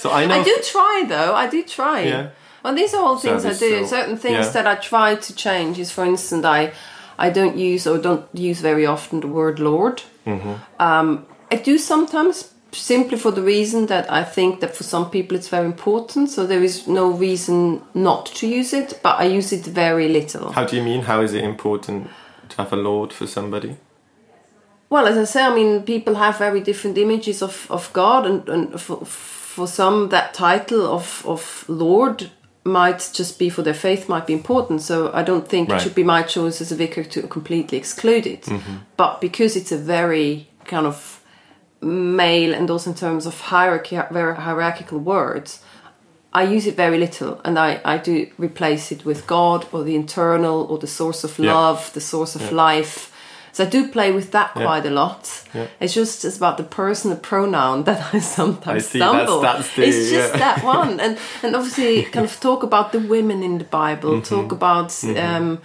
So 0.00 0.10
I 0.10 0.26
know 0.26 0.34
I 0.40 0.44
do 0.44 0.56
try 0.64 1.04
though. 1.08 1.34
I 1.34 1.48
do 1.48 1.62
try. 1.62 2.00
Yeah. 2.02 2.30
Well, 2.64 2.74
these 2.74 2.94
are 2.94 3.02
all 3.02 3.16
things 3.18 3.42
Service, 3.42 3.62
I 3.62 3.66
do. 3.66 3.80
so- 3.84 3.96
Certain 3.96 4.16
things 4.16 4.46
yeah. 4.46 4.52
that 4.52 4.66
I 4.66 4.74
try 4.76 5.14
to 5.16 5.34
change 5.34 5.78
is, 5.78 5.90
for 5.90 6.04
instance, 6.04 6.44
I 6.44 6.72
I 7.18 7.30
don't 7.30 7.56
use 7.56 7.86
or 7.86 7.98
don't 7.98 8.24
use 8.32 8.60
very 8.60 8.86
often 8.86 9.20
the 9.20 9.26
word 9.28 9.58
Lord. 9.58 10.02
Mm-hmm. 10.26 10.54
Um, 10.82 11.26
I 11.50 11.56
do 11.56 11.78
sometimes 11.78 12.51
simply 12.72 13.18
for 13.18 13.30
the 13.30 13.42
reason 13.42 13.86
that 13.86 14.10
I 14.10 14.24
think 14.24 14.60
that 14.60 14.74
for 14.76 14.82
some 14.82 15.10
people 15.10 15.36
it's 15.36 15.48
very 15.48 15.66
important. 15.66 16.30
So 16.30 16.46
there 16.46 16.62
is 16.62 16.86
no 16.86 17.10
reason 17.10 17.82
not 17.94 18.26
to 18.26 18.46
use 18.46 18.72
it, 18.72 19.00
but 19.02 19.20
I 19.20 19.24
use 19.24 19.52
it 19.52 19.64
very 19.66 20.08
little. 20.08 20.52
How 20.52 20.64
do 20.64 20.76
you 20.76 20.82
mean? 20.82 21.02
How 21.02 21.20
is 21.20 21.34
it 21.34 21.44
important 21.44 22.08
to 22.48 22.56
have 22.56 22.72
a 22.72 22.76
lord 22.76 23.12
for 23.12 23.26
somebody? 23.26 23.76
Well, 24.90 25.06
as 25.06 25.16
I 25.16 25.24
say, 25.24 25.42
I 25.42 25.54
mean, 25.54 25.82
people 25.84 26.16
have 26.16 26.38
very 26.38 26.60
different 26.60 26.98
images 26.98 27.42
of, 27.42 27.66
of 27.70 27.90
God, 27.94 28.26
and, 28.26 28.48
and 28.48 28.80
for, 28.80 29.04
for 29.06 29.66
some, 29.66 30.10
that 30.10 30.34
title 30.34 30.86
of, 30.86 31.24
of 31.26 31.64
Lord 31.66 32.30
might 32.64 33.10
just 33.14 33.38
be 33.38 33.48
for 33.48 33.62
their 33.62 33.74
faith, 33.74 34.08
might 34.08 34.26
be 34.26 34.34
important. 34.34 34.82
So 34.82 35.10
I 35.14 35.22
don't 35.22 35.48
think 35.48 35.70
Right. 35.70 35.80
it 35.80 35.82
should 35.82 35.94
be 35.94 36.04
my 36.04 36.22
choice 36.22 36.60
as 36.60 36.70
a 36.72 36.76
vicar 36.76 37.04
to 37.04 37.22
completely 37.26 37.78
exclude 37.78 38.26
it. 38.26 38.42
Mm-hmm. 38.42 38.76
But 38.96 39.20
because 39.20 39.56
it's 39.56 39.72
a 39.72 39.78
very 39.78 40.48
kind 40.66 40.86
of 40.86 41.21
male 41.82 42.54
and 42.54 42.70
also 42.70 42.90
in 42.90 42.96
terms 42.96 43.26
of 43.26 43.40
hierarchy, 43.40 43.98
very 44.10 44.36
hierarchical 44.36 44.98
words, 44.98 45.60
I 46.34 46.44
use 46.44 46.66
it 46.66 46.76
very 46.76 46.98
little, 46.98 47.40
and 47.44 47.58
I, 47.58 47.80
I 47.84 47.98
do 47.98 48.26
replace 48.38 48.90
it 48.90 49.04
with 49.04 49.26
God 49.26 49.66
or 49.72 49.82
the 49.84 49.96
eternal 49.96 50.66
or 50.70 50.78
the 50.78 50.86
source 50.86 51.24
of 51.24 51.38
Yeah. 51.38 51.52
love, 51.54 51.92
the 51.92 52.00
source 52.00 52.34
of 52.36 52.50
life. 52.52 53.10
So 53.54 53.64
I 53.64 53.68
do 53.68 53.88
play 53.88 54.12
with 54.12 54.30
that 54.30 54.52
Yeah. 54.56 54.62
quite 54.64 54.86
a 54.86 54.90
lot. 54.90 55.28
Yeah. 55.54 55.66
It's 55.78 55.92
just 55.92 56.24
it's 56.24 56.38
about 56.38 56.56
the 56.56 56.62
personal 56.64 57.18
pronoun 57.18 57.84
that 57.88 58.14
I 58.14 58.20
sometimes 58.20 58.84
I 58.84 58.88
see, 58.88 58.98
stumble. 58.98 59.40
that's 59.42 59.74
the- 59.74 59.82
it's 59.88 60.10
just 60.10 60.32
yeah. 60.32 60.38
that 60.38 60.64
one, 60.64 60.98
and 61.04 61.18
and 61.42 61.54
obviously 61.54 62.04
kind 62.04 62.24
of 62.24 62.40
talk 62.40 62.62
about 62.62 62.92
the 62.92 62.98
women 63.00 63.42
in 63.42 63.58
the 63.58 63.64
Bible, 63.64 64.10
Mm-hmm. 64.20 64.34
talk 64.34 64.52
about. 64.52 65.04
Um, 65.04 65.58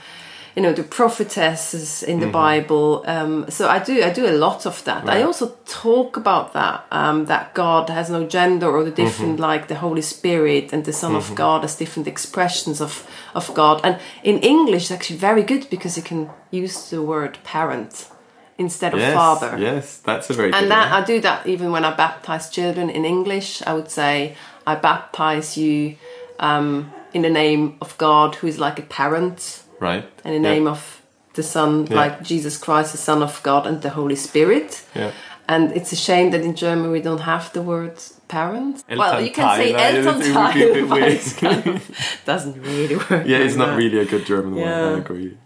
you 0.57 0.63
know 0.63 0.73
the 0.73 0.83
prophetesses 0.83 2.03
in 2.03 2.19
the 2.19 2.25
Mm-hmm. 2.25 2.31
Bible. 2.31 3.03
Um, 3.05 3.45
so 3.49 3.63
I 3.69 3.79
do 3.89 3.93
I 4.03 4.11
do 4.19 4.25
a 4.25 4.35
lot 4.45 4.65
of 4.65 4.83
that. 4.83 5.07
I 5.07 5.21
also 5.21 5.45
talk 5.83 6.17
about 6.17 6.53
that 6.53 6.77
um, 6.91 7.25
that 7.27 7.53
God 7.53 7.89
has 7.89 8.09
no 8.09 8.25
gender 8.37 8.67
or 8.75 8.83
the 8.83 8.95
different 9.03 9.33
Mm-hmm. 9.37 9.51
like 9.51 9.67
the 9.67 9.75
Holy 9.75 10.01
Spirit 10.01 10.73
and 10.73 10.83
the 10.83 10.93
Son 10.93 11.15
of 11.15 11.35
God 11.35 11.63
as 11.63 11.77
different 11.77 12.07
expressions 12.07 12.81
of 12.81 13.05
of 13.35 13.53
God. 13.53 13.81
And 13.83 13.95
in 14.23 14.39
English, 14.39 14.83
it's 14.85 14.91
actually 14.91 15.19
very 15.19 15.43
good 15.43 15.69
because 15.69 15.93
you 15.99 16.03
can 16.03 16.29
use 16.63 16.89
the 16.89 17.01
word 17.01 17.37
parent 17.43 18.09
instead 18.57 18.93
of 18.93 18.99
yes, 18.99 19.13
father. 19.13 19.57
Yes, 19.59 20.01
that's 20.03 20.29
a 20.29 20.33
very 20.33 20.51
And 20.53 20.71
that 20.71 20.91
one. 20.91 21.03
I 21.03 21.05
do 21.05 21.21
that 21.21 21.45
even 21.45 21.71
when 21.71 21.85
I 21.85 21.95
baptize 21.95 22.49
children 22.49 22.89
in 22.89 23.05
English. 23.05 23.61
I 23.69 23.73
would 23.73 23.91
say 23.91 24.35
I 24.65 24.75
baptize 24.75 25.61
you 25.61 25.95
um, 26.39 26.91
in 27.13 27.21
the 27.21 27.29
name 27.29 27.63
of 27.79 27.95
God, 27.97 28.35
who 28.41 28.47
is 28.47 28.57
like 28.57 28.79
a 28.79 28.85
parent 29.03 29.63
right. 29.79 30.05
and 30.23 30.35
in 30.35 30.41
the 30.41 30.49
Yeah. 30.49 30.55
name 30.55 30.67
of 30.67 31.01
the 31.33 31.43
Son, 31.43 31.85
Yeah. 31.89 31.95
like 32.03 32.23
Jesus 32.23 32.57
Christ, 32.57 32.91
the 32.91 32.97
Son 32.97 33.21
of 33.23 33.41
God, 33.43 33.67
and 33.67 33.81
the 33.81 33.89
Holy 33.89 34.15
Spirit. 34.15 34.83
Yeah. 34.95 35.11
And 35.49 35.71
it's 35.71 35.93
a 35.93 35.95
shame 35.95 36.31
that 36.31 36.41
in 36.41 36.55
German 36.55 36.91
we 36.91 37.01
don't 37.01 37.21
have 37.21 37.51
the 37.53 37.61
word 37.61 37.93
parent. 38.27 38.83
well, 38.97 39.21
you 39.21 39.31
can 39.31 39.55
say 39.57 39.71
Elternteil, 39.73 40.35
right? 40.35 40.57
It 40.57 40.65
would 40.73 40.73
be 40.73 40.73
a 40.73 40.73
bit 40.73 40.83
Elternteil, 40.83 40.89
but 40.99 41.01
it's 41.03 41.33
kind 41.33 41.67
of 41.67 41.91
doesn't 42.25 42.61
really 42.61 42.95
work. 42.97 43.25
Yeah, 43.31 43.37
it's 43.45 43.55
not 43.55 43.67
that. 43.69 43.77
really 43.77 43.99
a 43.99 44.05
good 44.05 44.25
German 44.25 44.55
word. 44.55 44.61
Yeah. 44.65 44.95
I 44.95 44.97
agree. 44.97 45.37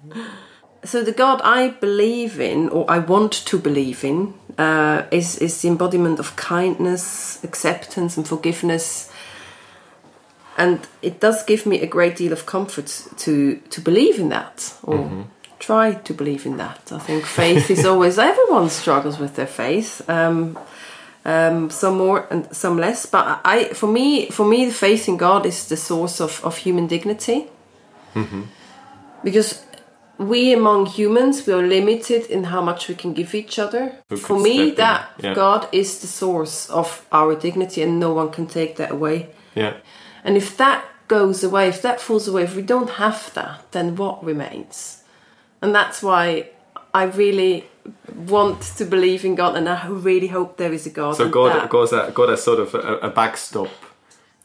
So 0.84 1.04
the 1.04 1.12
God 1.12 1.42
I 1.44 1.68
believe 1.80 2.40
in, 2.40 2.70
or 2.70 2.90
I 2.90 2.98
want 2.98 3.34
to 3.46 3.58
believe 3.60 4.04
in, 4.04 4.34
uh, 4.58 5.04
is 5.12 5.38
is 5.38 5.62
the 5.62 5.68
embodiment 5.68 6.20
of 6.20 6.36
kindness, 6.36 7.38
acceptance, 7.44 8.18
and 8.18 8.28
forgiveness. 8.28 9.11
And 10.58 10.80
it 11.02 11.20
does 11.20 11.44
give 11.44 11.66
me 11.66 11.82
a 11.82 11.88
great 11.88 12.18
deal 12.18 12.34
of 12.34 12.46
comfort 12.46 13.08
to 13.18 13.56
to 13.70 13.82
believe 13.82 14.20
in 14.20 14.30
that, 14.30 14.74
or 14.84 15.26
try 15.60 15.94
to 15.94 16.14
believe 16.14 16.46
in 16.46 16.58
that. 16.58 16.92
I 16.92 17.00
think 17.00 17.26
faith 17.26 17.72
is 17.72 17.86
always 17.86 18.18
everyone 18.32 18.70
struggles 18.70 19.20
with 19.20 19.36
their 19.36 19.48
faith. 19.48 20.02
Um, 20.10 20.58
um, 21.24 21.70
some 21.70 21.98
more 21.98 22.28
and 22.32 22.48
some 22.52 22.78
less, 22.78 23.06
but 23.06 23.42
I, 23.46 23.74
for 23.74 23.88
me, 23.88 24.30
for 24.32 24.46
me, 24.46 24.66
the 24.66 24.74
faith 24.74 25.08
in 25.08 25.18
God 25.18 25.46
is 25.46 25.68
the 25.68 25.78
source 25.78 26.20
of, 26.20 26.44
of 26.44 26.58
human 26.58 26.88
dignity 26.88 27.48
because 29.24 29.64
we 30.18 30.54
among 30.54 30.86
humans 30.86 31.48
we 31.48 31.54
are 31.54 31.66
limited 31.68 32.26
in 32.30 32.44
how 32.46 32.62
much 32.62 32.88
we 32.88 32.96
can 32.96 33.14
give 33.14 33.34
each 33.34 33.58
other 33.58 33.96
Who 34.10 34.18
for 34.18 34.40
me 34.40 34.72
that 34.72 35.10
yeah. 35.18 35.34
god 35.34 35.68
is 35.72 36.00
the 36.00 36.08
source 36.08 36.70
of 36.70 37.06
our 37.12 37.36
dignity 37.36 37.82
and 37.82 38.00
no 38.00 38.14
one 38.14 38.30
can 38.32 38.48
take 38.48 38.76
that 38.76 38.92
away 38.92 39.30
Yeah. 39.56 39.74
And 40.24 40.38
if 40.38 40.58
that 40.58 40.86
goes 41.08 41.44
away, 41.44 41.68
if 41.68 41.82
that 41.82 42.00
falls 42.00 42.28
away, 42.28 42.44
if 42.44 42.56
we 42.56 42.62
don't 42.62 42.92
have 42.92 43.34
that, 43.34 43.72
then 43.72 43.96
what 43.96 44.24
remains? 44.24 45.04
And 45.62 45.76
that's 45.76 46.02
why 46.02 46.50
I 46.94 47.04
really 47.04 47.66
want 48.16 48.62
to 48.78 48.86
believe 48.86 49.26
in 49.26 49.36
God, 49.36 49.56
and 49.56 49.68
I 49.68 49.88
really 49.88 50.28
hope 50.28 50.58
there 50.58 50.74
is 50.74 50.86
a 50.86 50.90
God. 50.90 51.16
So 51.18 51.30
God, 51.30 51.56
that- 51.56 51.70
God, 51.70 51.94
as, 51.94 52.14
God 52.14 52.30
as 52.30 52.44
sort 52.44 52.60
of 52.60 52.74
a, 52.76 52.98
a 52.98 53.10
backstop, 53.10 53.70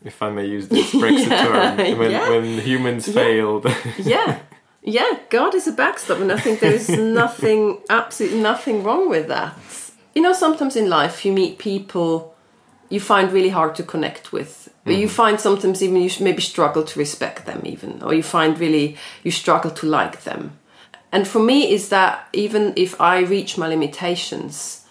if 0.04 0.22
I 0.22 0.30
may 0.30 0.46
use 0.46 0.68
this 0.68 0.92
Brexit 0.92 1.28
Yeah, 1.30 1.76
term, 1.76 1.98
when, 1.98 2.10
yeah. 2.10 2.28
when 2.28 2.58
humans 2.60 3.08
failed. 3.12 3.66
yeah 3.98 4.40
yeah 4.82 5.18
god 5.30 5.52
is 5.52 5.66
a 5.66 5.72
backstop 5.72 6.20
and 6.20 6.30
i 6.30 6.38
think 6.38 6.60
there 6.60 6.72
is 6.72 6.88
nothing 7.20 7.78
absolutely 7.90 8.38
nothing 8.40 8.84
wrong 8.84 9.08
with 9.10 9.26
that 9.26 9.52
you 10.14 10.22
know 10.22 10.32
sometimes 10.32 10.76
in 10.76 10.88
life 10.88 11.24
you 11.24 11.32
meet 11.32 11.58
people 11.58 12.32
you 12.88 13.00
find 13.00 13.32
really 13.32 13.48
hard 13.48 13.74
to 13.74 13.82
connect 13.82 14.30
with 14.32 14.65
or 14.86 14.92
you 14.92 15.06
mm-hmm. 15.06 15.14
find 15.14 15.40
sometimes 15.40 15.82
even 15.82 16.00
you 16.00 16.10
maybe 16.20 16.40
struggle 16.40 16.84
to 16.84 16.98
respect 16.98 17.44
them 17.44 17.60
even 17.64 18.02
or 18.02 18.14
you 18.14 18.22
find 18.22 18.58
really 18.58 18.96
you 19.22 19.30
struggle 19.30 19.70
to 19.70 19.86
like 19.86 20.22
them. 20.24 20.58
And 21.12 21.26
for 21.26 21.38
me 21.38 21.72
is 21.72 21.88
that 21.88 22.28
even 22.32 22.72
if 22.76 23.00
i 23.00 23.20
reach 23.20 23.56
my 23.56 23.68
limitations 23.68 24.84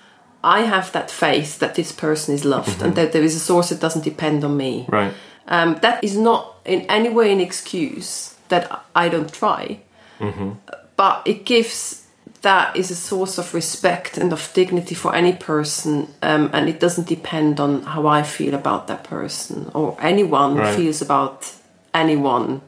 i 0.43 0.61
have 0.61 0.91
that 0.91 1.11
faith 1.11 1.59
that 1.59 1.75
this 1.75 1.91
person 1.91 2.33
is 2.33 2.45
loved 2.45 2.69
mm-hmm. 2.69 2.85
and 2.85 2.95
that 2.95 3.11
there 3.11 3.23
is 3.23 3.35
a 3.35 3.39
source 3.39 3.69
that 3.69 3.79
doesn't 3.79 4.03
depend 4.03 4.43
on 4.43 4.57
me. 4.57 4.85
Right. 4.89 5.13
um, 5.47 5.77
that 5.81 6.03
is 6.03 6.17
not 6.17 6.55
in 6.65 6.81
any 6.81 7.09
way 7.09 7.31
an 7.31 7.39
excuse 7.39 8.35
that 8.49 8.85
I 8.95 9.09
don't 9.09 9.31
try, 9.31 9.79
mm-hmm. 10.19 10.51
but 10.95 11.21
it 11.25 11.45
gives 11.45 12.04
that 12.45 12.75
is 12.75 12.91
a 12.91 12.95
source 12.95 13.39
of 13.39 13.53
respect 13.55 14.19
and 14.19 14.31
of 14.31 14.51
dignity 14.53 14.93
for 14.93 15.15
any 15.15 15.33
person, 15.33 16.07
um, 16.21 16.49
and 16.53 16.69
it 16.69 16.79
doesn't 16.79 17.07
depend 17.07 17.59
on 17.59 17.81
how 17.81 18.05
I 18.05 18.21
feel 18.21 18.53
about 18.53 18.85
that 18.87 19.03
person 19.03 19.71
or 19.73 19.97
anyone 19.99 20.57
Right. 20.57 20.75
feels 20.75 21.01
about 21.01 21.51
anyone. 21.93 22.61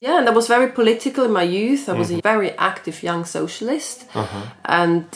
Yeah, 0.00 0.18
and 0.18 0.28
I 0.28 0.32
was 0.32 0.48
very 0.48 0.68
political 0.72 1.24
in 1.24 1.32
my 1.32 1.44
youth. 1.44 1.88
I 1.88 1.92
was 1.92 2.10
a 2.10 2.20
very 2.20 2.50
active 2.58 3.02
young 3.02 3.24
socialist 3.24 4.04
and 4.64 5.06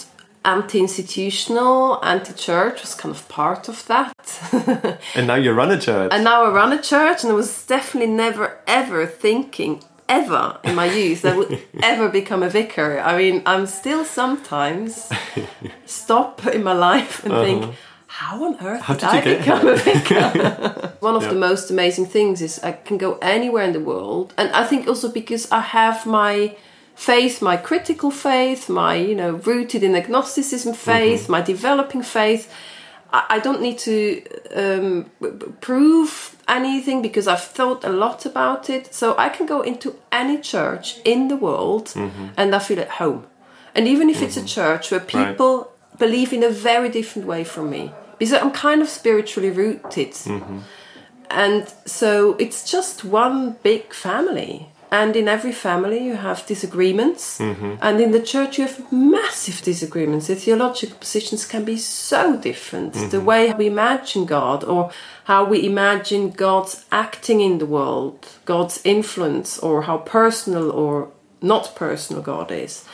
anti-institutional, 0.44 1.98
anti-church 2.02 2.80
was 2.80 2.94
kind 2.94 3.14
of 3.14 3.28
part 3.28 3.68
of 3.68 3.86
that. 3.86 4.12
And 5.14 5.26
now 5.26 5.34
you 5.34 5.52
run 5.52 5.70
a 5.70 5.78
church. 5.78 6.12
and 6.12 6.24
now 6.24 6.44
I 6.44 6.50
run 6.50 6.72
a 6.72 6.82
church, 6.82 7.22
and 7.24 7.32
I 7.32 7.34
was 7.36 7.66
definitely 7.66 8.12
never 8.14 8.58
ever 8.66 9.06
thinking 9.06 9.82
ever 10.08 10.58
in 10.64 10.74
my 10.74 10.86
youth 10.86 11.22
that 11.22 11.34
I 11.34 11.36
would 11.36 11.62
ever 11.82 12.08
become 12.08 12.42
a 12.42 12.48
vicar. 12.48 12.98
I 13.00 13.16
mean, 13.16 13.42
I'm 13.46 13.66
still 13.66 14.04
sometimes 14.04 15.08
stop 15.86 16.46
in 16.46 16.62
my 16.64 16.72
life 16.72 17.24
and 17.24 17.32
uh-huh. 17.32 17.44
think. 17.44 17.74
How 18.12 18.44
on 18.44 18.56
earth 18.60 18.82
How 18.82 18.94
did, 18.94 19.00
did 19.00 19.10
I 19.10 19.38
become 19.38 19.68
a 19.68 19.76
vicar? 19.76 20.96
One 21.00 21.14
of 21.14 21.22
Yeah. 21.22 21.28
the 21.32 21.38
most 21.48 21.70
amazing 21.70 22.06
things 22.06 22.42
is 22.42 22.58
I 22.62 22.72
can 22.72 22.98
go 22.98 23.18
anywhere 23.22 23.64
in 23.64 23.72
the 23.72 23.80
world, 23.80 24.34
and 24.36 24.50
I 24.50 24.64
think 24.64 24.88
also 24.88 25.08
because 25.08 25.46
I 25.52 25.60
have 25.60 26.04
my 26.06 26.56
faith, 27.00 27.40
my 27.40 27.56
critical 27.56 28.10
faith, 28.10 28.68
my 28.68 28.94
you 28.94 29.14
know 29.14 29.32
rooted 29.50 29.82
in 29.82 29.94
agnosticism 29.94 30.72
mm-hmm. 30.72 30.90
faith, 30.92 31.28
my 31.28 31.40
developing 31.40 32.02
faith. 32.02 32.52
I, 33.12 33.20
I 33.36 33.38
don't 33.38 33.62
need 33.62 33.78
to 33.78 34.22
um, 34.54 35.10
prove 35.60 36.36
anything 36.46 37.00
because 37.02 37.26
I've 37.26 37.46
thought 37.56 37.84
a 37.84 37.88
lot 37.88 38.26
about 38.26 38.68
it. 38.68 38.94
So 38.94 39.16
I 39.16 39.28
can 39.30 39.46
go 39.46 39.62
into 39.62 39.88
any 40.12 40.38
church 40.52 41.00
in 41.04 41.28
the 41.28 41.36
world, 41.36 41.86
mm-hmm. 41.86 42.26
and 42.36 42.54
I 42.54 42.58
feel 42.58 42.80
at 42.80 42.90
home. 43.02 43.24
And 43.74 43.88
even 43.88 44.10
if 44.10 44.20
it's 44.20 44.36
a 44.36 44.40
mm-hmm. 44.40 44.58
church 44.58 44.90
where 44.90 45.00
Right. 45.00 45.12
people 45.12 45.72
believe 45.98 46.32
in 46.36 46.42
a 46.42 46.50
very 46.50 46.88
different 46.88 47.26
way 47.26 47.44
from 47.44 47.70
me, 47.70 47.92
because 48.18 48.34
I'm 48.42 48.52
kind 48.52 48.82
of 48.82 48.88
spiritually 48.88 49.50
rooted. 49.50 50.14
And 51.30 51.62
so 51.86 52.34
it's 52.38 52.60
just 52.74 53.04
one 53.04 53.56
big 53.62 53.94
family. 53.94 54.69
And 54.92 55.14
in 55.14 55.28
every 55.28 55.52
family, 55.52 56.04
you 56.04 56.16
have 56.16 56.44
disagreements. 56.46 57.38
Mm-hmm. 57.38 57.74
And 57.80 58.00
in 58.00 58.10
the 58.10 58.20
church, 58.20 58.58
you 58.58 58.66
have 58.66 58.92
massive 58.92 59.62
disagreements. 59.62 60.26
The 60.26 60.34
theological 60.34 60.96
positions 60.98 61.46
can 61.46 61.64
be 61.64 61.76
so 61.76 62.36
different. 62.36 62.94
The 62.94 63.18
mm-hmm. 63.18 63.24
way 63.24 63.52
we 63.52 63.66
imagine 63.68 64.26
God, 64.26 64.64
or 64.64 64.90
how 65.24 65.44
we 65.44 65.64
imagine 65.64 66.30
God's 66.30 66.84
acting 66.90 67.40
in 67.40 67.58
the 67.58 67.66
world, 67.66 68.26
God's 68.46 68.80
influence, 68.84 69.60
or 69.60 69.82
how 69.82 69.98
personal 69.98 70.72
or 70.72 71.10
not 71.40 71.76
personal 71.76 72.20
God 72.20 72.50
is. 72.50 72.84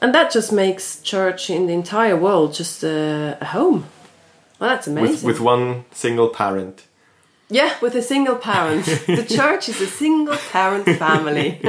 And 0.00 0.14
that 0.14 0.30
just 0.30 0.52
makes 0.52 1.00
church 1.00 1.48
in 1.48 1.66
the 1.66 1.72
entire 1.72 2.16
world 2.16 2.52
just 2.54 2.84
a, 2.84 3.38
a 3.40 3.46
home. 3.46 3.86
Well, 4.60 4.70
that's 4.70 4.86
amazing. 4.86 5.26
with, 5.26 5.38
with 5.38 5.40
one 5.40 5.84
single 5.92 6.28
parent. 6.28 6.87
Yeah, 7.50 7.74
with 7.80 7.94
a 7.94 8.02
single 8.02 8.36
parent. 8.36 8.84
the 9.06 9.24
church 9.24 9.68
is 9.68 9.80
a 9.80 9.86
single 9.86 10.36
parent 10.36 10.84
family. 10.98 11.60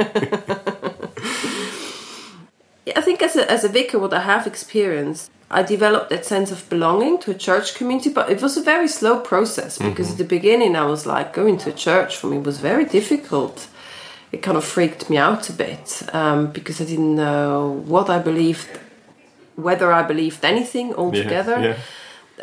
Yeah, 2.86 2.98
I 2.98 3.02
think 3.02 3.22
as 3.22 3.36
a, 3.36 3.50
as 3.50 3.62
a 3.62 3.68
vicar, 3.68 3.98
what 3.98 4.14
I 4.14 4.20
have 4.20 4.46
experienced, 4.46 5.30
I 5.50 5.62
developed 5.62 6.08
that 6.10 6.24
sense 6.24 6.50
of 6.50 6.68
belonging 6.70 7.18
to 7.20 7.30
a 7.30 7.34
church 7.34 7.74
community, 7.74 8.08
but 8.10 8.30
it 8.30 8.40
was 8.40 8.56
a 8.56 8.62
very 8.62 8.88
slow 8.88 9.20
process 9.20 9.76
because 9.76 10.12
at 10.12 10.18
the 10.18 10.24
beginning 10.24 10.76
I 10.76 10.86
was 10.86 11.04
like, 11.06 11.34
going 11.34 11.58
to 11.58 11.70
a 11.70 11.72
church 11.72 12.16
for 12.16 12.28
me 12.28 12.38
was 12.38 12.58
very 12.58 12.86
difficult. 12.86 13.68
It 14.32 14.42
kind 14.42 14.56
of 14.56 14.64
freaked 14.64 15.10
me 15.10 15.18
out 15.18 15.50
a 15.50 15.52
bit 15.52 16.02
um, 16.14 16.52
because 16.52 16.80
I 16.80 16.84
didn't 16.84 17.16
know 17.16 17.82
what 17.84 18.08
I 18.08 18.18
believed, 18.18 18.70
whether 19.56 19.92
I 19.92 20.02
believed 20.02 20.44
anything 20.44 20.94
altogether 20.94 21.60
Yeah. 21.60 21.76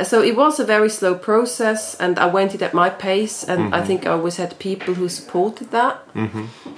So 0.04 0.22
it 0.22 0.36
was 0.36 0.60
a 0.60 0.66
very 0.66 0.90
slow 0.90 1.16
process 1.16 1.96
and 2.00 2.20
i 2.20 2.26
went 2.26 2.54
it 2.54 2.62
at 2.62 2.74
my 2.74 2.90
pace 2.90 3.44
and 3.44 3.74
i 3.76 3.84
think 3.84 4.06
i 4.06 4.10
always 4.12 4.38
had 4.38 4.58
people 4.60 4.94
who 4.94 5.10
supported 5.10 5.72
that 5.72 5.98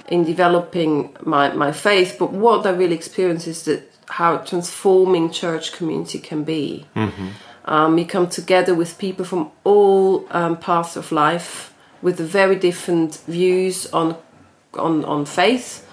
in 0.08 0.24
developing 0.24 1.14
my, 1.22 1.52
my 1.52 1.72
faith. 1.72 2.16
But 2.18 2.32
what 2.32 2.66
i 2.66 2.70
really 2.70 2.94
experienced 2.94 3.46
is 3.46 3.62
that 3.64 3.82
how 4.08 4.38
transforming 4.38 5.30
church 5.30 5.72
community 5.72 6.18
can 6.18 6.44
be. 6.44 6.86
Um, 7.66 7.98
you 7.98 8.06
come 8.06 8.28
together 8.28 8.74
with 8.74 8.98
people 8.98 9.24
from 9.24 9.50
all 9.64 10.26
um, 10.30 10.56
paths 10.56 10.96
of 10.96 11.12
life 11.12 11.72
with 12.02 12.18
very 12.18 12.56
different 12.56 13.20
views 13.28 13.86
on 13.92 14.16
on, 14.74 15.04
on 15.04 15.24
faith. 15.26 15.86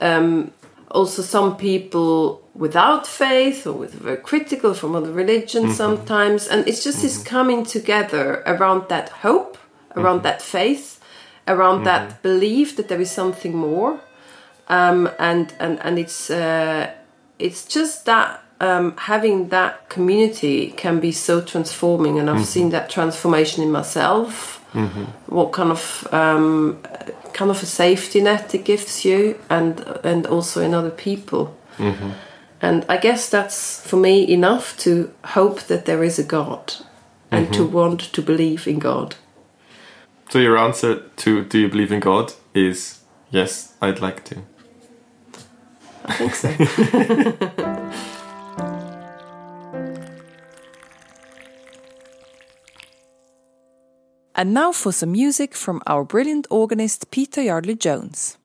Um, 0.00 0.52
also 0.90 1.22
some 1.22 1.56
people 1.56 2.42
without 2.54 3.06
faith 3.06 3.66
or 3.66 3.72
with 3.72 3.94
very 3.94 4.16
critical 4.16 4.74
from 4.74 4.94
other 4.94 5.12
religions 5.12 5.76
sometimes. 5.76 6.48
And 6.48 6.66
it's 6.66 6.82
just 6.82 7.02
this 7.02 7.22
coming 7.22 7.64
together 7.64 8.42
around 8.46 8.88
that 8.88 9.08
hope 9.08 9.58
around 9.96 10.22
that 10.22 10.40
faith 10.42 10.98
around 11.48 11.84
that 11.84 12.22
belief 12.22 12.76
that 12.76 12.88
there 12.88 13.00
is 13.00 13.10
something 13.10 13.54
more. 13.56 14.00
Um, 14.68 15.10
and 15.18 15.54
and 15.58 15.80
and 15.80 15.98
it's 15.98 16.30
uh, 16.30 16.92
it's 17.38 17.64
just 17.64 18.04
that 18.04 18.42
um, 18.60 18.94
having 18.96 19.48
that 19.48 19.88
community 19.88 20.72
can 20.72 21.00
be 21.00 21.10
so 21.10 21.40
transforming. 21.40 22.18
And 22.18 22.28
i've 22.28 22.44
seen 22.44 22.70
that 22.70 22.90
transformation 22.90 23.62
in 23.62 23.72
myself. 23.72 24.56
What 25.26 25.52
kind 25.52 25.70
of 25.70 26.06
um, 26.12 26.78
kind 27.38 27.50
of 27.52 27.62
a 27.62 27.66
safety 27.66 28.20
net 28.20 28.52
it 28.54 28.64
gives 28.64 29.04
you 29.04 29.38
and 29.48 29.80
and 30.02 30.26
also 30.26 30.60
in 30.60 30.74
other 30.74 30.90
people. 30.90 31.56
Mm-hmm. 31.78 32.10
And 32.60 32.84
i 32.88 32.96
guess 32.96 33.30
that's 33.30 33.80
for 33.88 33.96
me 33.96 34.28
enough 34.28 34.76
to 34.78 35.12
hope 35.24 35.60
that 35.68 35.84
there 35.84 36.02
is 36.02 36.18
a 36.18 36.24
god 36.24 36.74
and 37.30 37.52
to 37.52 37.60
mm-hmm. 37.60 37.76
want 37.76 38.00
to 38.12 38.22
believe 38.22 38.66
in 38.66 38.78
god. 38.80 39.14
So 40.30 40.38
your 40.38 40.58
answer 40.58 41.02
to 41.16 41.44
do 41.44 41.58
you 41.58 41.68
believe 41.68 41.92
in 41.92 42.00
God 42.00 42.32
is 42.54 43.00
yes, 43.30 43.74
I'd 43.80 44.00
like 44.00 44.24
to. 44.24 44.36
i 46.04 46.14
think 46.14 46.34
so 46.34 47.58
And 54.38 54.54
now 54.54 54.70
for 54.70 54.92
some 54.92 55.10
music 55.10 55.56
from 55.56 55.82
our 55.88 56.04
brilliant 56.04 56.46
organist 56.48 57.10
Peter 57.10 57.42
Yardley 57.42 57.74
Jones. 57.74 58.38